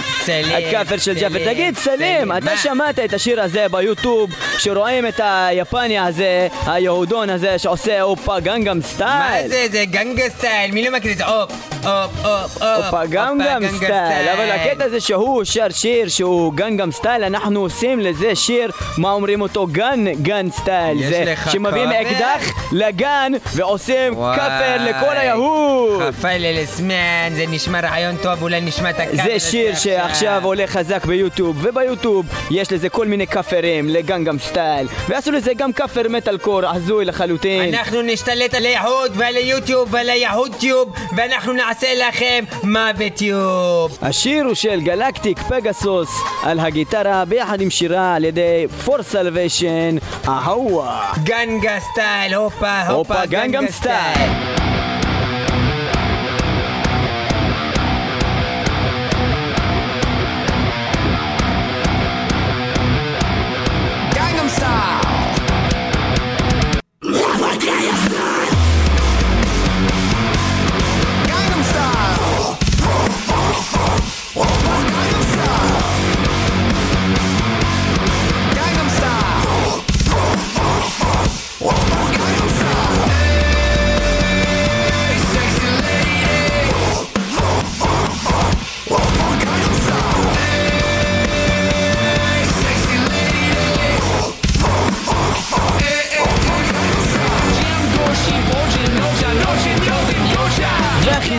הכאפר 0.59 0.99
של 0.99 1.15
ג'אפר, 1.15 1.39
סלים, 1.39 1.53
תגיד 1.55 1.77
סלים, 1.79 2.33
אתה 2.33 2.45
מה? 2.45 2.57
שמעת 2.57 2.99
את 2.99 3.15
השיר 3.15 3.43
הזה 3.43 3.67
ביוטיוב, 3.71 4.31
שרואים 4.59 5.07
את 5.07 5.21
היפני 5.25 5.99
הזה, 5.99 6.49
היהודון 6.67 7.31
הזה 7.31 7.59
שעושה 7.59 8.01
הופה 8.01 8.41
גנגם 8.41 8.77
מה 8.77 8.83
סטייל, 8.83 9.49
זה, 9.49 9.67
זה 9.71 9.85
גנגסטייל, 9.85 10.71
מי 10.71 10.85
לא 10.85 10.97
מכיר 10.97 11.13
את 11.13 11.19
זה? 11.19 11.25
הופ, 11.25 11.53
הופ, 11.85 12.27
הופ, 12.27 12.63
הופ. 12.63 12.85
הופה 12.85 13.07
גנגם 13.07 13.63
סטייל, 13.77 14.29
אבל 14.29 14.51
הקטע 14.51 14.89
זה 14.89 15.01
שהוא 15.01 15.45
שר 15.45 15.69
שיר 15.71 16.09
שהוא 16.09 16.53
גנגם 16.55 16.93
סטייל, 16.93 17.25
אנחנו 17.25 17.61
עושים 17.61 18.01
לזה 18.01 18.35
שיר, 18.35 18.71
מה 18.99 19.11
אומרים 19.11 19.41
אותו? 19.41 19.67
גן, 19.67 20.05
גן 20.23 20.51
סטייל, 20.51 21.01
יש 21.01 21.07
זה 21.07 21.25
לך 21.27 21.53
שמביאים 21.53 21.91
כפר? 21.91 22.01
אקדח 22.01 22.53
לגן 22.73 23.33
ועושים. 23.55 24.15
כאפר 24.15 24.77
לכל 24.85 25.17
היהוד. 25.17 26.03
חפל 26.03 26.45
אל-אסמן, 26.45 27.31
זה 27.37 27.45
נשמע 27.49 27.81
רעיון 27.81 28.17
טוב, 28.23 28.43
אולי 28.43 28.61
נשמע 28.61 28.91
את 28.91 29.01
הכאפר 29.01 29.23
זה 29.25 29.39
שיר 29.39 29.75
שעכשיו 29.75 30.41
עולה 30.45 30.67
חזק 30.67 31.05
ביוטיוב, 31.05 31.57
וביוטיוב 31.61 32.27
יש 32.51 32.73
לזה 32.73 32.89
כל 32.89 33.07
מיני 33.07 33.27
כאפרים 33.27 33.89
לגנגם 33.89 34.39
סטייל, 34.39 34.87
ועשו 35.09 35.31
לזה 35.31 35.55
גם 35.55 35.73
כאפר 35.73 36.03
מטאל 36.09 36.39
קור 36.39 36.67
הזוי 36.67 37.05
לחלוטין. 37.05 37.75
אנחנו 37.75 38.03
נשתלט 38.03 38.55
על 38.55 38.65
היהוד 38.65 39.13
ועל 39.15 39.37
היוטיוב 39.37 39.89
ועל 39.95 40.11
היהודטיוב 40.11 40.93
ואנחנו 41.17 41.53
נעשה 41.53 41.68
לכם 41.97 42.45
מוות 42.63 43.23
יוב 43.23 43.99
השיר 44.03 44.45
הוא 44.45 44.55
של 44.55 44.81
גלקטיק 44.81 45.39
פגסוס 45.39 46.09
על 46.43 46.61
הגיטרה 46.61 47.25
ביחד 47.25 47.61
עם 47.61 47.71
שירה 47.71 48.15
על 48.15 48.25
ידי 48.25 48.67
פור 48.85 49.03
סלוויישן, 49.03 49.97
אהווה. 50.29 51.13
גנגה 51.25 51.81
סטייל, 51.81 52.35
הופה, 52.35 52.87
הופה, 52.87 53.27
גנגה 53.27 53.61
סטייל. 53.71 54.78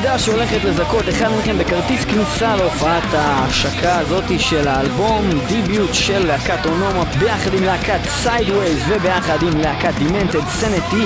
והחידה 0.09 0.25
שהולכת 0.25 0.63
לזכות 0.63 1.09
אחד 1.09 1.27
מכם 1.39 1.57
בכרטיס 1.57 2.05
כניסה 2.05 2.55
להופעת 2.55 3.13
ההשקה 3.13 3.99
הזאתי 3.99 4.39
של 4.39 4.67
האלבום 4.67 5.29
debut 5.47 5.93
של 5.93 6.27
להקת 6.27 6.65
אונומה 6.65 7.05
ביחד 7.19 7.53
עם 7.53 7.63
להקת 7.63 7.99
Sideways 8.05 8.79
וביחד 8.87 9.43
עם 9.43 9.57
להקת 9.57 9.93
דימנטד 9.97 10.47
סנטי 10.47 11.05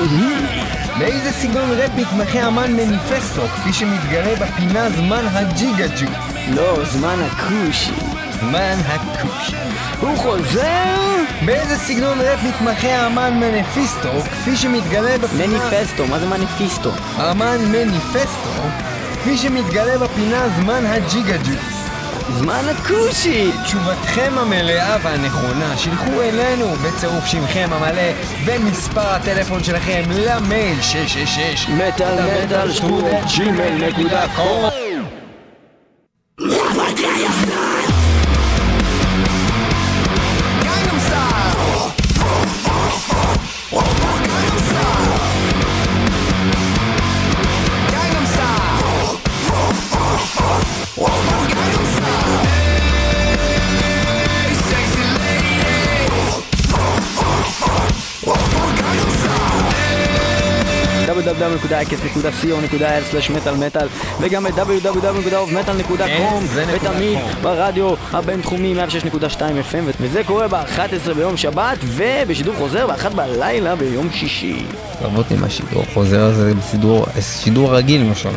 באיזה 1.00 1.32
סגנון 1.32 1.72
ראפ 1.72 1.92
מתמחה 1.96 2.48
אמן 2.48 2.72
מניפסטו 2.72 3.42
כפי 3.48 3.74
שמתגלה 3.74 4.36
בפינה 4.36 4.90
זמן 4.90 5.26
הג'יגה 5.32 5.88
ג'ו 5.88 6.08
לא, 6.56 6.86
זמן 6.86 7.18
הכושי. 7.32 7.92
זמן 8.40 8.76
הכוש 8.86 9.56
הוא 10.00 10.18
חוזר! 10.18 11.14
באיזה 11.46 11.78
סגנון 11.78 12.22
ראפ 12.22 12.40
מתמחה 12.44 12.88
האמן 12.88 13.40
מניפיסטו 13.40 14.10
כפי 14.32 14.58
שמתגלה 14.58 15.18
בפינה 15.18 15.48
מניפסטו, 15.48 16.08
מה 16.08 16.20
זה 16.20 16.26
מניפיסטו? 16.26 16.92
האמן 17.18 17.58
מניפסטו 17.72 18.93
כפי 19.24 19.38
שמתגלה 19.38 19.98
בפינה 19.98 20.50
זמן 20.50 20.86
הג'יגה 20.86 21.38
ג'ו 21.38 21.54
זמן 22.38 22.64
הכושי! 22.72 23.52
תשובתכם 23.66 24.34
המלאה 24.38 24.98
והנכונה 25.04 25.78
שילחו 25.78 26.22
אלינו 26.22 26.66
בצירוף 26.76 27.26
שמכם 27.26 27.70
המלא 27.72 28.12
ומספר 28.46 29.08
הטלפון 29.08 29.64
שלכם 29.64 30.04
למייל 30.10 30.82
666 30.82 31.70
מטאל 31.70 32.44
מטאל 32.46 32.72
שטרודל 32.72 33.18
ג'ימל 33.36 33.88
נקודה 33.88 34.26
קום 34.36 34.73
www.icast.co.il/מטאל 61.54 63.88
וגם 64.22 64.46
זה 65.64 65.76
נקודה 65.76 66.06
ותמיד. 66.74 67.20
ברדיו 67.42 67.94
הבינתחומי 68.12 68.76
106.2 69.12 69.40
FM 69.40 69.92
וזה 70.00 70.24
קורה 70.24 70.48
ב-11 70.48 71.14
ביום 71.16 71.38
שבת 71.38 71.78
ובשידור 71.84 72.56
חוזר 72.56 72.88
ב-1 72.88 73.10
בלילה 73.10 73.76
ביום 73.76 74.10
שישי. 74.12 74.64
לרבות 75.02 75.32
עם 75.32 75.44
השידור 75.44 75.84
חוזר 75.94 76.24
הזה 76.24 76.54
בסידור 76.54 77.06
שידור 77.44 77.76
רגיל 77.76 78.02
למשל 78.02 78.30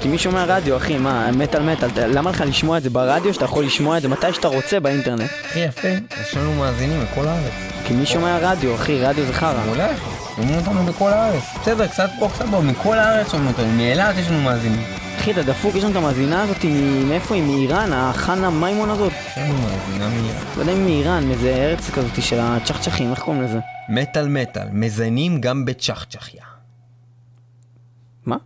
כי 0.00 0.08
מי 0.08 0.18
שומע 0.18 0.44
רדיו 0.44 0.76
אחי 0.76 0.98
מה 0.98 1.30
מטאל 1.32 1.62
מטאל 1.62 1.88
למה 1.96 2.30
לך 2.30 2.44
לשמוע 2.46 2.78
את 2.78 2.82
זה 2.82 2.90
ברדיו 2.90 3.34
שאתה 3.34 3.44
יכול 3.44 3.64
לשמוע 3.64 3.96
את 3.96 4.02
זה 4.02 4.08
מתי 4.08 4.32
שאתה 4.32 4.48
רוצה 4.48 4.80
באינטרנט? 4.80 5.30
הכי 5.44 5.60
יפה 5.60 5.88
יש 6.22 6.36
לנו 6.36 6.54
מאזינים 6.54 7.00
בכל 7.00 7.28
הארץ 7.28 7.52
כי 7.90 7.96
מי 7.96 8.06
שומע 8.06 8.38
רדיו 8.42 8.74
אחי 8.74 9.00
רדיו 9.00 9.26
זה 9.26 9.32
חרא. 9.32 9.64
מעולה 9.64 9.88
שומעים 10.36 10.58
אותנו 10.58 10.82
בכל 10.82 11.10
הארץ. 11.10 11.42
בסדר 11.60 11.86
קצת 11.86 12.10
פה 12.18 12.28
קצת 12.34 12.44
פה 12.50 12.60
מכל 12.60 12.98
הארץ 12.98 13.30
שומעים 13.30 13.48
אותנו 13.48 13.72
מאילת 13.72 14.16
יש 14.18 14.28
לנו 14.28 14.40
מאזינים. 14.40 14.82
אחי 15.18 15.30
אתה 15.30 15.42
דפוק 15.42 15.74
יש 15.74 15.84
לנו 15.84 15.92
את 15.92 15.96
המאזינה 15.96 16.42
הזאת 16.42 16.64
מאיפה 17.08 17.34
היא? 17.34 17.42
מאיראן 17.42 17.92
החנה 17.92 18.50
מימון 18.50 18.90
הזאת? 18.90 19.12
לנו 19.36 19.54
מאזינה 19.54 20.08
מיד 20.08 20.34
לא 20.56 20.60
יודע 20.60 20.72
אם 20.72 20.84
מאיראן 20.84 21.24
מאיזה 21.28 21.48
ארץ 21.48 21.90
כזאת 21.90 22.22
של 22.22 22.38
הצ'חצ'חים 22.40 23.10
איך 23.10 23.18
קוראים 23.18 23.42
לזה? 23.42 23.58
מטאל 23.88 24.28
מטאל 24.28 24.68
מזיינים 24.72 25.40
גם 25.40 25.64
בצ'חצ'חיה. 25.64 26.44
מה? 28.26 28.36